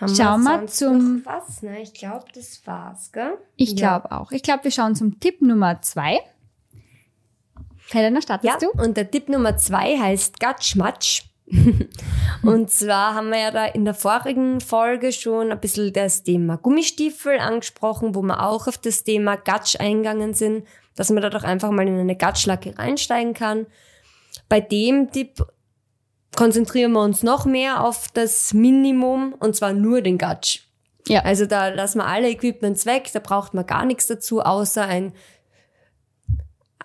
Haben 0.00 0.14
schauen 0.16 0.42
wir, 0.42 0.66
zum. 0.66 1.24
was, 1.24 1.62
ne? 1.62 1.80
Ich 1.82 1.94
glaube, 1.94 2.24
das 2.34 2.60
war's, 2.66 3.12
gell? 3.12 3.38
Ich 3.54 3.70
ja. 3.70 3.76
glaube 3.76 4.10
auch. 4.10 4.32
Ich 4.32 4.42
glaube, 4.42 4.64
wir 4.64 4.72
schauen 4.72 4.96
zum 4.96 5.20
Tipp 5.20 5.40
Nummer 5.40 5.82
zwei. 5.82 6.18
Helena, 7.90 8.20
startest 8.20 8.62
ja, 8.62 8.68
du? 8.68 8.82
Und 8.82 8.96
der 8.96 9.10
Tipp 9.10 9.28
Nummer 9.28 9.56
zwei 9.56 9.98
heißt 9.98 10.40
Gatschmatsch. 10.40 11.22
Und 12.42 12.70
zwar 12.70 13.14
haben 13.14 13.28
wir 13.28 13.38
ja 13.38 13.50
da 13.50 13.66
in 13.66 13.84
der 13.84 13.94
vorigen 13.94 14.60
Folge 14.60 15.12
schon 15.12 15.52
ein 15.52 15.60
bisschen 15.60 15.92
das 15.92 16.22
Thema 16.22 16.56
Gummistiefel 16.56 17.38
angesprochen, 17.38 18.14
wo 18.14 18.22
wir 18.22 18.42
auch 18.42 18.66
auf 18.66 18.78
das 18.78 19.04
Thema 19.04 19.36
Gatsch 19.36 19.78
eingegangen 19.78 20.32
sind, 20.34 20.66
dass 20.96 21.10
man 21.10 21.22
da 21.22 21.30
doch 21.30 21.44
einfach 21.44 21.70
mal 21.70 21.86
in 21.86 21.98
eine 21.98 22.16
Gatschlacke 22.16 22.78
reinsteigen 22.78 23.34
kann. 23.34 23.66
Bei 24.48 24.60
dem 24.60 25.10
Tipp 25.12 25.44
konzentrieren 26.34 26.92
wir 26.92 27.02
uns 27.02 27.22
noch 27.22 27.44
mehr 27.44 27.84
auf 27.84 28.08
das 28.12 28.54
Minimum 28.54 29.34
und 29.38 29.54
zwar 29.54 29.72
nur 29.72 30.00
den 30.00 30.18
Gatsch. 30.18 30.60
Ja. 31.06 31.22
Also 31.22 31.46
da 31.46 31.68
lassen 31.68 31.98
wir 31.98 32.06
alle 32.06 32.30
Equipments 32.30 32.86
weg, 32.86 33.10
da 33.12 33.20
braucht 33.20 33.52
man 33.52 33.66
gar 33.66 33.84
nichts 33.84 34.06
dazu, 34.06 34.40
außer 34.40 34.86
ein, 34.86 35.12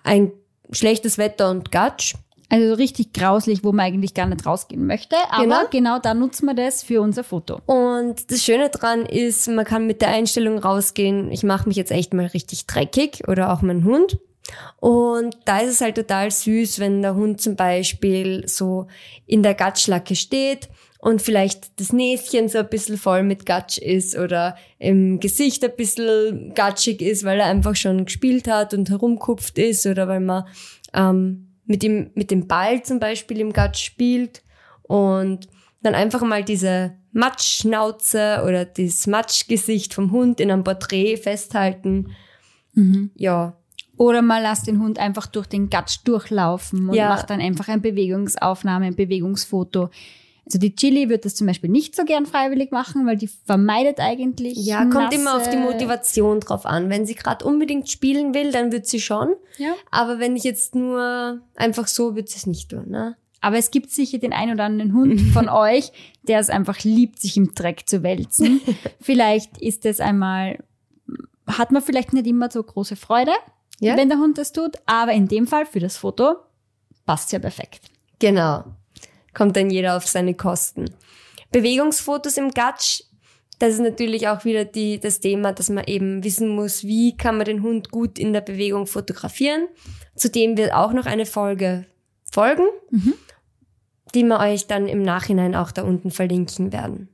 ein 0.04 0.32
schlechtes 0.72 1.18
Wetter 1.18 1.50
und 1.50 1.70
Gatsch. 1.70 2.14
Also 2.52 2.70
so 2.70 2.74
richtig 2.74 3.12
grauslich, 3.12 3.62
wo 3.62 3.70
man 3.70 3.86
eigentlich 3.86 4.12
gar 4.12 4.26
nicht 4.26 4.44
rausgehen 4.44 4.84
möchte. 4.84 5.14
Aber 5.30 5.44
genau, 5.44 5.60
genau 5.70 5.98
da 6.00 6.14
nutzen 6.14 6.46
wir 6.46 6.54
das 6.54 6.82
für 6.82 7.00
unser 7.00 7.22
Foto. 7.22 7.60
Und 7.66 8.28
das 8.30 8.42
Schöne 8.42 8.70
dran 8.70 9.06
ist, 9.06 9.46
man 9.48 9.64
kann 9.64 9.86
mit 9.86 10.02
der 10.02 10.08
Einstellung 10.08 10.58
rausgehen, 10.58 11.30
ich 11.30 11.44
mache 11.44 11.68
mich 11.68 11.76
jetzt 11.76 11.92
echt 11.92 12.12
mal 12.12 12.26
richtig 12.26 12.66
dreckig 12.66 13.28
oder 13.28 13.52
auch 13.52 13.62
mein 13.62 13.84
Hund. 13.84 14.18
Und 14.80 15.36
da 15.44 15.58
ist 15.60 15.70
es 15.70 15.80
halt 15.80 15.94
total 15.94 16.32
süß, 16.32 16.80
wenn 16.80 17.02
der 17.02 17.14
Hund 17.14 17.40
zum 17.40 17.54
Beispiel 17.54 18.48
so 18.48 18.88
in 19.26 19.44
der 19.44 19.54
Gatschlacke 19.54 20.16
steht 20.16 20.68
und 21.00 21.22
vielleicht 21.22 21.80
das 21.80 21.92
Näschen 21.92 22.48
so 22.48 22.58
ein 22.58 22.68
bisschen 22.68 22.98
voll 22.98 23.22
mit 23.22 23.46
Gatsch 23.46 23.78
ist 23.78 24.16
oder 24.18 24.56
im 24.78 25.18
Gesicht 25.18 25.64
ein 25.64 25.74
bisschen 25.76 26.52
gatschig 26.54 27.00
ist, 27.00 27.24
weil 27.24 27.40
er 27.40 27.46
einfach 27.46 27.74
schon 27.74 28.04
gespielt 28.04 28.46
hat 28.48 28.74
und 28.74 28.90
herumkupft 28.90 29.58
ist 29.58 29.86
oder 29.86 30.08
weil 30.08 30.20
man 30.20 30.44
ähm, 30.92 31.54
mit 31.64 31.82
dem, 31.82 32.10
mit 32.14 32.30
dem 32.30 32.46
Ball 32.46 32.82
zum 32.82 32.98
Beispiel 32.98 33.40
im 33.40 33.52
Gatsch 33.52 33.82
spielt 33.82 34.42
und 34.82 35.48
dann 35.82 35.94
einfach 35.94 36.20
mal 36.20 36.44
diese 36.44 36.92
Matschschnauze 37.12 38.42
oder 38.46 38.66
das 38.66 39.06
Matschgesicht 39.06 39.94
vom 39.94 40.12
Hund 40.12 40.38
in 40.38 40.50
einem 40.50 40.64
Porträt 40.64 41.16
festhalten. 41.16 42.14
Mhm. 42.74 43.10
Ja. 43.14 43.56
Oder 43.96 44.20
mal 44.20 44.42
lass 44.42 44.62
den 44.62 44.80
Hund 44.80 44.98
einfach 44.98 45.26
durch 45.26 45.46
den 45.46 45.70
Gatsch 45.70 45.98
durchlaufen 46.04 46.88
und 46.88 46.94
ja. 46.94 47.08
macht 47.08 47.30
dann 47.30 47.40
einfach 47.40 47.68
eine 47.68 47.80
Bewegungsaufnahme, 47.80 48.86
ein 48.86 48.96
Bewegungsfoto. 48.96 49.90
Also 50.50 50.58
die 50.58 50.74
Chili 50.74 51.08
wird 51.08 51.24
das 51.24 51.36
zum 51.36 51.46
Beispiel 51.46 51.70
nicht 51.70 51.94
so 51.94 52.04
gern 52.04 52.26
freiwillig 52.26 52.72
machen, 52.72 53.06
weil 53.06 53.16
die 53.16 53.28
vermeidet 53.28 54.00
eigentlich. 54.00 54.58
Ja, 54.58 54.84
kommt 54.84 55.14
immer 55.14 55.36
auf 55.36 55.48
die 55.48 55.56
Motivation 55.56 56.40
drauf 56.40 56.66
an. 56.66 56.90
Wenn 56.90 57.06
sie 57.06 57.14
gerade 57.14 57.44
unbedingt 57.44 57.88
spielen 57.88 58.34
will, 58.34 58.50
dann 58.50 58.72
wird 58.72 58.88
sie 58.88 59.00
schon. 59.00 59.34
Ja. 59.58 59.74
Aber 59.92 60.18
wenn 60.18 60.34
ich 60.34 60.42
jetzt 60.42 60.74
nur 60.74 61.40
einfach 61.54 61.86
so, 61.86 62.16
wird 62.16 62.28
sie 62.28 62.38
es 62.38 62.46
nicht 62.46 62.70
tun. 62.70 62.88
Ne? 62.88 63.16
Aber 63.40 63.58
es 63.58 63.70
gibt 63.70 63.92
sicher 63.92 64.18
den 64.18 64.32
einen 64.32 64.54
oder 64.54 64.64
anderen 64.64 64.92
Hund 64.92 65.20
von 65.20 65.48
euch, 65.48 65.92
der 66.24 66.40
es 66.40 66.50
einfach 66.50 66.82
liebt, 66.82 67.20
sich 67.20 67.36
im 67.36 67.54
Dreck 67.54 67.88
zu 67.88 68.02
wälzen. 68.02 68.60
vielleicht 69.00 69.56
ist 69.58 69.86
es 69.86 70.00
einmal, 70.00 70.58
hat 71.46 71.70
man 71.70 71.80
vielleicht 71.80 72.12
nicht 72.12 72.26
immer 72.26 72.50
so 72.50 72.60
große 72.60 72.96
Freude, 72.96 73.34
ja? 73.78 73.96
wenn 73.96 74.08
der 74.08 74.18
Hund 74.18 74.36
das 74.36 74.50
tut, 74.50 74.78
aber 74.86 75.12
in 75.12 75.28
dem 75.28 75.46
Fall 75.46 75.64
für 75.64 75.78
das 75.78 75.96
Foto 75.96 76.34
passt 77.06 77.30
ja 77.30 77.38
perfekt. 77.38 77.82
Genau 78.18 78.64
kommt 79.34 79.56
dann 79.56 79.70
jeder 79.70 79.96
auf 79.96 80.06
seine 80.06 80.34
Kosten. 80.34 80.90
Bewegungsfotos 81.52 82.36
im 82.36 82.50
Gatsch, 82.50 83.02
das 83.58 83.74
ist 83.74 83.80
natürlich 83.80 84.26
auch 84.28 84.44
wieder 84.44 84.64
die, 84.64 84.98
das 84.98 85.20
Thema, 85.20 85.52
dass 85.52 85.68
man 85.68 85.84
eben 85.84 86.24
wissen 86.24 86.48
muss, 86.48 86.84
wie 86.84 87.16
kann 87.16 87.36
man 87.36 87.44
den 87.44 87.62
Hund 87.62 87.90
gut 87.90 88.18
in 88.18 88.32
der 88.32 88.40
Bewegung 88.40 88.86
fotografieren. 88.86 89.68
Zudem 90.16 90.56
wird 90.56 90.72
auch 90.72 90.92
noch 90.92 91.06
eine 91.06 91.26
Folge 91.26 91.86
folgen, 92.24 92.64
mhm. 92.90 93.14
die 94.14 94.22
wir 94.24 94.40
euch 94.40 94.66
dann 94.66 94.88
im 94.88 95.02
Nachhinein 95.02 95.54
auch 95.54 95.72
da 95.72 95.82
unten 95.82 96.10
verlinken 96.10 96.72
werden. 96.72 97.08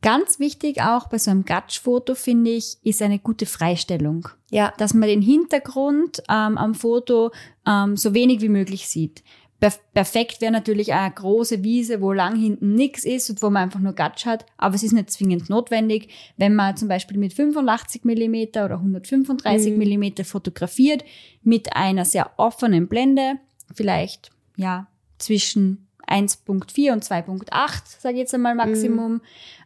Ganz 0.00 0.38
wichtig 0.38 0.80
auch 0.80 1.08
bei 1.08 1.18
so 1.18 1.30
einem 1.30 1.44
Gatsch-Foto, 1.44 2.14
finde 2.14 2.52
ich, 2.52 2.78
ist 2.82 3.02
eine 3.02 3.18
gute 3.18 3.46
Freistellung. 3.46 4.28
Ja. 4.50 4.72
Dass 4.78 4.94
man 4.94 5.08
den 5.08 5.22
Hintergrund 5.22 6.22
ähm, 6.28 6.56
am 6.56 6.74
Foto 6.74 7.32
ähm, 7.66 7.96
so 7.96 8.14
wenig 8.14 8.40
wie 8.40 8.48
möglich 8.48 8.88
sieht. 8.88 9.24
Perfekt 9.60 10.40
wäre 10.40 10.52
natürlich 10.52 10.92
eine 10.92 11.12
große 11.12 11.64
Wiese, 11.64 12.00
wo 12.00 12.12
lang 12.12 12.36
hinten 12.36 12.74
nichts 12.74 13.04
ist 13.04 13.28
und 13.28 13.42
wo 13.42 13.50
man 13.50 13.64
einfach 13.64 13.80
nur 13.80 13.92
Gatsch 13.92 14.24
hat, 14.24 14.46
aber 14.56 14.76
es 14.76 14.84
ist 14.84 14.92
nicht 14.92 15.10
zwingend 15.10 15.50
notwendig. 15.50 16.10
Wenn 16.36 16.54
man 16.54 16.76
zum 16.76 16.86
Beispiel 16.86 17.18
mit 17.18 17.32
85 17.32 18.04
Millimeter 18.04 18.66
oder 18.66 18.76
135 18.76 19.72
mhm. 19.72 19.78
Millimeter 19.78 20.24
fotografiert, 20.24 21.02
mit 21.42 21.74
einer 21.74 22.04
sehr 22.04 22.30
offenen 22.36 22.86
Blende, 22.86 23.40
vielleicht 23.74 24.30
ja 24.56 24.86
zwischen 25.18 25.88
1.4 26.06 26.92
und 26.92 27.04
2.8, 27.04 27.82
sage 27.98 28.14
ich 28.14 28.20
jetzt 28.20 28.34
einmal 28.34 28.54
Maximum, 28.54 29.14
mhm. 29.14 29.20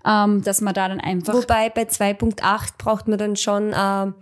ähm, 0.07 0.43
dass 0.43 0.63
man 0.63 0.73
da 0.73 0.89
dann 0.89 1.01
einfach... 1.01 1.35
Wobei 1.35 1.69
bei 1.69 1.83
2.8 1.83 2.79
braucht 2.79 3.09
man 3.09 3.19
dann 3.19 3.37
schon 3.37 3.73
äh, 3.73 4.13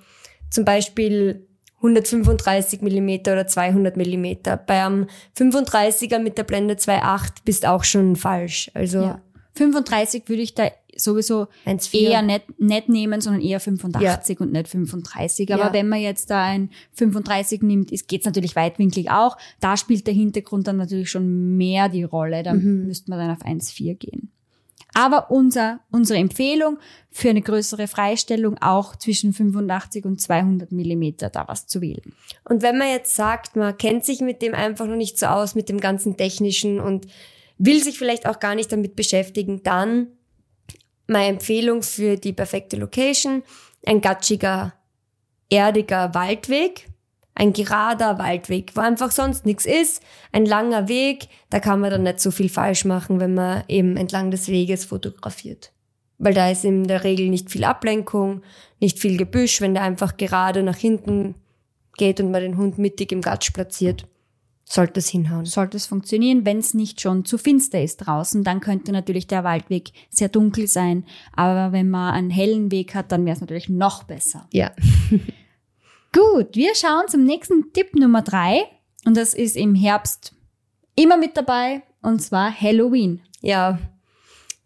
zum 0.51 0.65
Beispiel 0.65 1.47
135 1.81 2.83
Millimeter 2.83 3.33
oder 3.33 3.47
200 3.47 3.97
Millimeter. 3.97 4.57
Bei 4.57 4.85
einem 4.85 5.07
35er 5.37 6.19
mit 6.19 6.37
der 6.37 6.45
Blende 6.45 6.75
2.8 6.75 7.39
bist 7.45 7.67
auch 7.67 7.85
schon 7.85 8.17
falsch. 8.17 8.71
Also 8.75 9.01
ja. 9.01 9.23
35 9.55 10.29
würde 10.29 10.43
ich 10.43 10.55
da 10.55 10.71
sowieso 10.97 11.49
eher 11.65 12.23
nicht, 12.23 12.61
nicht 12.61 12.89
nehmen, 12.89 13.21
sondern 13.21 13.41
eher 13.43 13.61
85 13.61 14.39
ja. 14.39 14.45
und 14.45 14.53
nicht 14.53 14.69
35. 14.69 15.53
Aber 15.55 15.67
ja. 15.67 15.73
wenn 15.73 15.89
man 15.89 16.01
jetzt 16.01 16.31
da 16.31 16.45
ein 16.45 16.71
35 16.93 17.63
nimmt, 17.63 17.91
geht 17.91 18.21
es 18.21 18.27
natürlich 18.27 18.57
weitwinklig 18.57 19.11
auch. 19.11 19.39
Da 19.61 19.77
spielt 19.77 20.07
der 20.07 20.15
Hintergrund 20.15 20.67
dann 20.67 20.77
natürlich 20.77 21.11
schon 21.11 21.57
mehr 21.57 21.89
die 21.89 22.05
Rolle. 22.05 22.43
Da 22.43 22.55
mhm. 22.55 22.87
müsste 22.87 23.11
man 23.11 23.19
dann 23.21 23.31
auf 23.31 23.45
1,4 23.45 23.95
gehen. 23.95 24.31
Aber 24.95 25.31
unser, 25.31 25.81
unsere 25.91 26.19
Empfehlung 26.19 26.79
für 27.11 27.31
eine 27.31 27.43
größere 27.43 27.87
Freistellung 27.89 28.59
auch 28.61 28.97
zwischen 28.97 29.33
85 29.33 30.05
und 30.05 30.21
200 30.21 30.73
Millimeter 30.73 31.31
da 31.31 31.47
was 31.47 31.67
zu 31.67 31.81
wählen. 31.81 32.13
Und 32.45 32.63
wenn 32.63 32.79
man 32.79 32.89
jetzt 32.89 33.15
sagt, 33.15 33.57
man 33.57 33.77
kennt 33.79 34.05
sich 34.05 34.21
mit 34.21 34.43
dem 34.43 34.55
einfach 34.55 34.87
noch 34.87 34.97
nicht 34.97 35.19
so 35.19 35.27
aus, 35.27 35.55
mit 35.55 35.69
dem 35.69 35.81
ganzen 35.81 36.17
Technischen 36.17 36.81
und 36.81 37.07
will 37.59 37.83
sich 37.83 37.99
vielleicht 37.99 38.27
auch 38.27 38.41
gar 38.41 38.55
nicht 38.55 38.73
damit 38.73 38.97
beschäftigen, 38.97 39.63
dann 39.63 40.09
meine 41.07 41.29
Empfehlung 41.29 41.83
für 41.83 42.17
die 42.17 42.33
perfekte 42.33 42.77
Location, 42.77 43.43
ein 43.85 44.01
gatschiger, 44.01 44.75
erdiger 45.51 46.15
Waldweg 46.15 46.90
ein 47.35 47.53
gerader 47.53 48.19
Waldweg, 48.19 48.73
wo 48.75 48.81
einfach 48.81 49.11
sonst 49.11 49.47
nichts 49.47 49.67
ist, 49.67 50.03
ein 50.33 50.45
langer 50.45 50.89
Weg, 50.89 51.29
da 51.49 51.61
kann 51.61 51.81
man 51.81 51.91
dann 51.91 52.03
nicht 52.03 52.21
so 52.21 52.31
viel 52.31 52.49
falsch 52.49 52.85
machen, 52.85 53.21
wenn 53.21 53.35
man 53.35 53.65
eben 53.69 53.97
entlang 53.97 54.31
des 54.31 54.49
Weges 54.49 54.85
fotografiert. 54.85 55.73
Weil 56.19 56.35
da 56.35 56.51
ist 56.51 56.65
in 56.65 56.85
der 56.85 57.03
Regel 57.03 57.31
nicht 57.31 57.51
viel 57.51 57.65
Ablenkung, 57.65 58.43
nicht 58.79 58.99
viel 58.99 59.17
Gebüsch, 59.17 59.61
wenn 59.61 59.75
der 59.75 59.85
einfach 59.85 60.17
gerade 60.17 60.63
nach 60.63 60.77
hinten 60.77 61.35
geht 61.97 62.21
und 62.21 62.31
man 62.31 62.43
den 62.43 62.57
Hund 62.57 62.79
mittig 62.79 63.13
im 63.13 63.23
Gatsch 63.23 63.53
platziert. 63.53 64.07
Sollte 64.65 65.01
es 65.01 65.09
hinhauen. 65.09 65.47
Sollte 65.47 65.77
es 65.77 65.87
funktionieren, 65.87 66.45
wenn 66.45 66.59
es 66.59 66.75
nicht 66.75 67.01
schon 67.01 67.25
zu 67.25 67.39
finster 67.39 67.83
ist 67.83 67.97
draußen, 67.97 68.45
dann 68.45 68.61
könnte 68.61 68.93
natürlich 68.93 69.27
der 69.27 69.43
Waldweg 69.43 69.91
sehr 70.11 70.29
dunkel 70.29 70.69
sein. 70.69 71.05
Aber 71.33 71.73
wenn 71.73 71.91
man 71.91 72.15
einen 72.15 72.31
hellen 72.31 72.71
Weg 72.71 72.95
hat, 72.95 73.11
dann 73.11 73.25
wäre 73.25 73.35
es 73.35 73.41
natürlich 73.41 73.69
noch 73.69 74.05
besser. 74.05 74.47
Ja. 74.53 74.73
Gut, 76.13 76.57
wir 76.57 76.75
schauen 76.75 77.07
zum 77.09 77.25
nächsten 77.25 77.73
Tipp 77.73 77.95
Nummer 77.95 78.23
drei. 78.23 78.65
Und 79.05 79.17
das 79.17 79.33
ist 79.33 79.57
im 79.57 79.75
Herbst 79.75 80.35
immer 80.97 81.17
mit 81.17 81.37
dabei. 81.37 81.83
Und 82.03 82.21
zwar 82.21 82.53
Halloween. 82.53 83.21
Ja, 83.41 83.79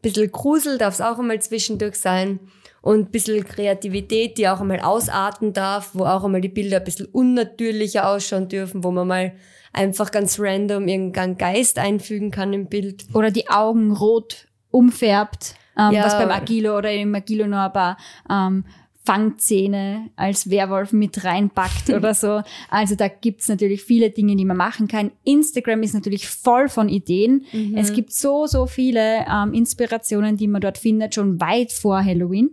bisschen 0.00 0.30
Grusel 0.30 0.78
darf 0.78 0.94
es 0.94 1.00
auch 1.00 1.18
einmal 1.18 1.40
zwischendurch 1.40 1.96
sein. 1.96 2.40
Und 2.80 3.12
bisschen 3.12 3.44
Kreativität, 3.44 4.36
die 4.36 4.48
auch 4.48 4.60
einmal 4.60 4.80
ausarten 4.80 5.52
darf, 5.54 5.90
wo 5.94 6.04
auch 6.04 6.24
einmal 6.24 6.42
die 6.42 6.48
Bilder 6.48 6.78
ein 6.78 6.84
bisschen 6.84 7.06
unnatürlicher 7.06 8.08
ausschauen 8.08 8.48
dürfen, 8.48 8.84
wo 8.84 8.90
man 8.90 9.08
mal 9.08 9.32
einfach 9.72 10.10
ganz 10.10 10.38
random 10.38 10.86
irgendeinen 10.86 11.38
Geist 11.38 11.78
einfügen 11.78 12.30
kann 12.30 12.52
im 12.52 12.68
Bild. 12.68 13.06
Oder 13.14 13.30
die 13.30 13.48
Augen 13.48 13.92
rot 13.92 14.48
umfärbt, 14.70 15.54
ähm, 15.78 15.92
ja. 15.92 16.04
was 16.04 16.18
beim 16.18 16.30
Agilo 16.30 16.76
oder 16.76 16.92
im 16.92 17.14
Agilo 17.14 17.46
noch 17.46 17.58
ein 17.58 17.72
paar 17.72 17.96
ähm, 18.30 18.64
Fangzähne 19.04 20.10
als 20.16 20.48
Werwolf 20.48 20.92
mit 20.92 21.24
reinpackt 21.24 21.90
oder 21.90 22.14
so. 22.14 22.42
Also 22.70 22.94
da 22.94 23.08
gibt's 23.08 23.48
natürlich 23.48 23.82
viele 23.82 24.10
Dinge, 24.10 24.36
die 24.36 24.44
man 24.44 24.56
machen 24.56 24.88
kann. 24.88 25.12
Instagram 25.24 25.82
ist 25.82 25.94
natürlich 25.94 26.26
voll 26.26 26.68
von 26.68 26.88
Ideen. 26.88 27.44
Mhm. 27.52 27.76
Es 27.76 27.92
gibt 27.92 28.12
so, 28.12 28.46
so 28.46 28.66
viele 28.66 29.24
ähm, 29.30 29.52
Inspirationen, 29.52 30.36
die 30.36 30.48
man 30.48 30.60
dort 30.60 30.78
findet, 30.78 31.14
schon 31.14 31.40
weit 31.40 31.72
vor 31.72 32.02
Halloween. 32.04 32.50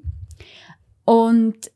Und 1.05 1.72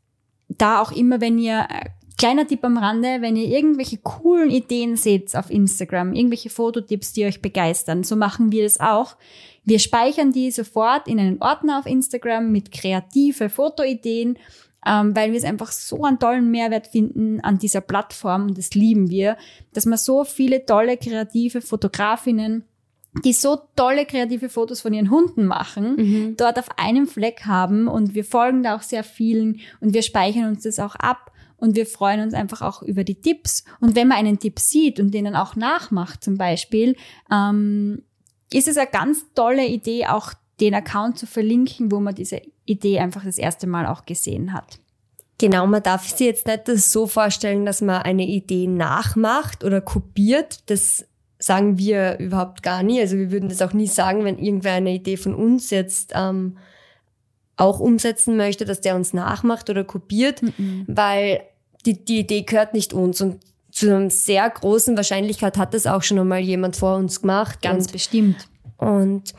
da 0.49 0.81
auch 0.81 0.91
immer, 0.91 1.21
wenn 1.21 1.37
ihr, 1.37 1.67
äh, 1.69 1.89
kleiner 2.17 2.47
Tipp 2.47 2.63
am 2.63 2.77
Rande, 2.77 3.17
wenn 3.21 3.35
ihr 3.35 3.47
irgendwelche 3.47 3.97
coolen 3.97 4.49
Ideen 4.49 4.95
seht 4.95 5.35
auf 5.35 5.49
Instagram, 5.49 6.13
irgendwelche 6.13 6.49
Fototipps, 6.49 7.13
die 7.13 7.25
euch 7.25 7.41
begeistern, 7.41 8.03
so 8.03 8.15
machen 8.15 8.51
wir 8.51 8.63
das 8.63 8.79
auch. 8.79 9.15
Wir 9.63 9.79
speichern 9.79 10.31
die 10.31 10.51
sofort 10.51 11.07
in 11.07 11.19
einen 11.19 11.41
Ordner 11.41 11.79
auf 11.79 11.87
Instagram 11.87 12.51
mit 12.51 12.71
kreative 12.71 13.49
Fotoideen 13.49 14.37
ähm, 14.85 15.15
weil 15.15 15.31
wir 15.31 15.37
es 15.37 15.43
einfach 15.43 15.71
so 15.71 16.03
einen 16.03 16.19
tollen 16.19 16.51
Mehrwert 16.51 16.87
finden 16.87 17.39
an 17.41 17.57
dieser 17.57 17.81
Plattform 17.81 18.47
und 18.47 18.57
das 18.57 18.71
lieben 18.75 19.09
wir, 19.09 19.37
dass 19.73 19.85
man 19.85 19.97
so 19.97 20.23
viele 20.23 20.65
tolle 20.65 20.97
kreative 20.97 21.61
Fotografinnen 21.61 22.65
die 23.23 23.31
so 23.31 23.57
tolle 23.77 24.05
kreative 24.05 24.49
Fotos 24.49 24.81
von 24.81 24.93
ihren 24.93 25.09
Hunden 25.09 25.45
machen, 25.45 25.95
Mhm. 25.95 26.35
dort 26.35 26.59
auf 26.59 26.67
einem 26.77 27.07
Fleck 27.07 27.45
haben 27.45 27.87
und 27.87 28.13
wir 28.13 28.25
folgen 28.25 28.61
da 28.61 28.75
auch 28.75 28.81
sehr 28.81 29.05
vielen 29.05 29.61
und 29.79 29.93
wir 29.93 30.01
speichern 30.01 30.49
uns 30.49 30.63
das 30.63 30.79
auch 30.79 30.95
ab 30.95 31.31
und 31.55 31.77
wir 31.77 31.85
freuen 31.85 32.19
uns 32.19 32.33
einfach 32.33 32.61
auch 32.61 32.81
über 32.83 33.05
die 33.05 33.21
Tipps. 33.21 33.63
Und 33.79 33.95
wenn 33.95 34.09
man 34.09 34.17
einen 34.17 34.39
Tipp 34.39 34.59
sieht 34.59 34.99
und 34.99 35.13
den 35.13 35.23
dann 35.23 35.35
auch 35.37 35.55
nachmacht 35.55 36.25
zum 36.25 36.37
Beispiel, 36.37 36.97
ähm, 37.31 38.03
ist 38.51 38.67
es 38.67 38.75
eine 38.77 38.89
ganz 38.91 39.25
tolle 39.33 39.65
Idee, 39.65 40.07
auch 40.07 40.33
den 40.59 40.73
Account 40.73 41.17
zu 41.17 41.25
verlinken, 41.25 41.93
wo 41.93 42.01
man 42.01 42.15
diese 42.15 42.41
Idee 42.65 42.99
einfach 42.99 43.23
das 43.23 43.37
erste 43.37 43.67
Mal 43.67 43.85
auch 43.85 44.05
gesehen 44.05 44.53
hat. 44.53 44.79
Genau, 45.37 45.67
man 45.67 45.83
darf 45.83 46.07
sich 46.07 46.19
jetzt 46.25 46.47
nicht 46.47 46.67
das 46.67 46.91
so 46.91 47.07
vorstellen, 47.07 47.65
dass 47.65 47.81
man 47.81 48.01
eine 48.01 48.25
Idee 48.25 48.67
nachmacht 48.67 49.63
oder 49.63 49.81
kopiert. 49.81 50.69
Das 50.69 51.05
sagen 51.39 51.77
wir 51.77 52.17
überhaupt 52.19 52.63
gar 52.63 52.83
nie. 52.83 53.01
Also 53.01 53.17
wir 53.17 53.31
würden 53.31 53.49
das 53.49 53.61
auch 53.61 53.73
nie 53.73 53.87
sagen, 53.87 54.23
wenn 54.23 54.39
irgendwer 54.39 54.73
eine 54.73 54.93
Idee 54.93 55.17
von 55.17 55.35
uns 55.35 55.69
jetzt 55.71 56.13
ähm, 56.15 56.57
auch 57.57 57.79
umsetzen 57.79 58.37
möchte, 58.37 58.65
dass 58.65 58.81
der 58.81 58.95
uns 58.95 59.13
nachmacht 59.13 59.69
oder 59.69 59.83
kopiert, 59.83 60.41
weil 60.87 61.41
die, 61.85 62.03
die 62.03 62.19
Idee 62.19 62.41
gehört 62.41 62.73
nicht 62.73 62.93
uns 62.93 63.21
und 63.21 63.41
zu 63.71 63.93
einer 63.93 64.09
sehr 64.09 64.49
großen 64.49 64.95
Wahrscheinlichkeit 64.95 65.57
hat 65.57 65.73
das 65.73 65.85
auch 65.85 66.01
schon 66.01 66.17
einmal 66.17 66.39
jemand 66.39 66.77
vor 66.77 66.95
uns 66.95 67.21
gemacht. 67.21 67.61
Ganz 67.61 67.87
und 67.87 67.91
bestimmt. 67.91 68.47
und 68.77 69.33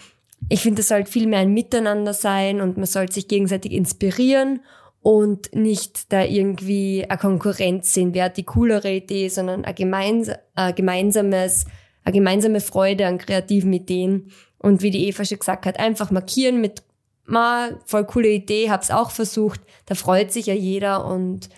ich 0.49 0.61
finde, 0.61 0.81
es 0.81 0.89
sollte 0.89 1.11
viel 1.11 1.27
mehr 1.27 1.41
ein 1.41 1.53
Miteinander 1.53 2.15
sein 2.15 2.61
und 2.61 2.77
man 2.77 2.87
sollte 2.87 3.15
sich 3.15 3.29
gegenseitig 3.29 3.73
inspirieren 3.73 4.61
und 5.07 5.55
nicht 5.55 6.13
da 6.13 6.25
irgendwie 6.25 7.05
eine 7.09 7.19
Konkurrenz 7.19 7.95
sehen, 7.95 8.15
wer 8.15 8.25
hat 8.25 8.37
die 8.37 8.45
coolere 8.45 8.93
Idee, 8.93 9.29
sondern 9.29 9.65
ein, 9.65 9.75
gemeins 9.75 10.31
ein 10.55 10.75
gemeinsames, 10.75 11.65
eine 12.05 12.13
gemeinsame 12.13 12.61
Freude 12.61 13.07
an 13.07 13.19
kreativen 13.19 13.73
Ideen. 13.73 14.33
Und 14.59 14.83
wie 14.83 14.91
die 14.91 15.07
Eva 15.07 15.25
schon 15.25 15.39
gesagt 15.39 15.67
hat, 15.67 15.79
einfach 15.79 16.11
markieren 16.11 16.61
mit, 16.61 16.83
ma, 17.25 17.69
voll 17.85 18.05
coole 18.05 18.31
Idee, 18.31 18.71
hab's 18.71 18.91
auch 18.91 19.11
versucht. 19.11 19.61
Da 19.87 19.95
freut 19.95 20.33
sich 20.33 20.47
ja 20.47 20.55
jeder 20.55 21.07
und 21.07 21.51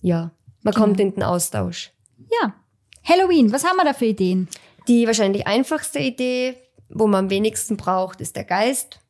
ja, 0.00 0.30
man 0.62 0.74
kommt 0.74 1.00
in 1.00 1.12
den 1.14 1.22
Austausch. 1.24 1.90
Ja. 2.30 2.54
Halloween, 3.02 3.52
was 3.52 3.64
haben 3.64 3.78
wir 3.78 3.84
da 3.84 3.94
für 3.94 4.06
Ideen? 4.06 4.48
Die 4.86 5.06
wahrscheinlich 5.06 5.46
einfachste 5.46 5.98
Idee, 5.98 6.54
wo 6.94 7.06
man 7.06 7.24
am 7.24 7.30
wenigsten 7.30 7.76
braucht, 7.76 8.20
ist 8.20 8.36
der 8.36 8.44
Geist. 8.44 9.00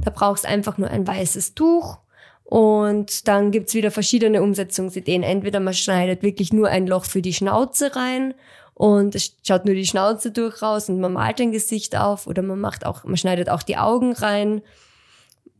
Da 0.00 0.10
brauchst 0.10 0.46
einfach 0.46 0.78
nur 0.78 0.90
ein 0.90 1.06
weißes 1.06 1.54
Tuch 1.54 1.98
und 2.44 3.28
dann 3.28 3.50
gibt's 3.50 3.74
wieder 3.74 3.90
verschiedene 3.90 4.42
Umsetzungsideen. 4.42 5.22
Entweder 5.22 5.60
man 5.60 5.74
schneidet 5.74 6.22
wirklich 6.22 6.52
nur 6.52 6.68
ein 6.68 6.86
Loch 6.86 7.04
für 7.04 7.22
die 7.22 7.34
Schnauze 7.34 7.94
rein 7.94 8.34
und 8.74 9.14
es 9.14 9.36
schaut 9.46 9.64
nur 9.64 9.74
die 9.74 9.86
Schnauze 9.86 10.30
durch 10.30 10.62
raus 10.62 10.88
und 10.88 11.00
man 11.00 11.12
malt 11.12 11.40
ein 11.40 11.52
Gesicht 11.52 11.96
auf 11.96 12.26
oder 12.26 12.42
man 12.42 12.60
macht 12.60 12.86
auch, 12.86 13.04
man 13.04 13.16
schneidet 13.16 13.50
auch 13.50 13.62
die 13.62 13.76
Augen 13.76 14.12
rein. 14.12 14.62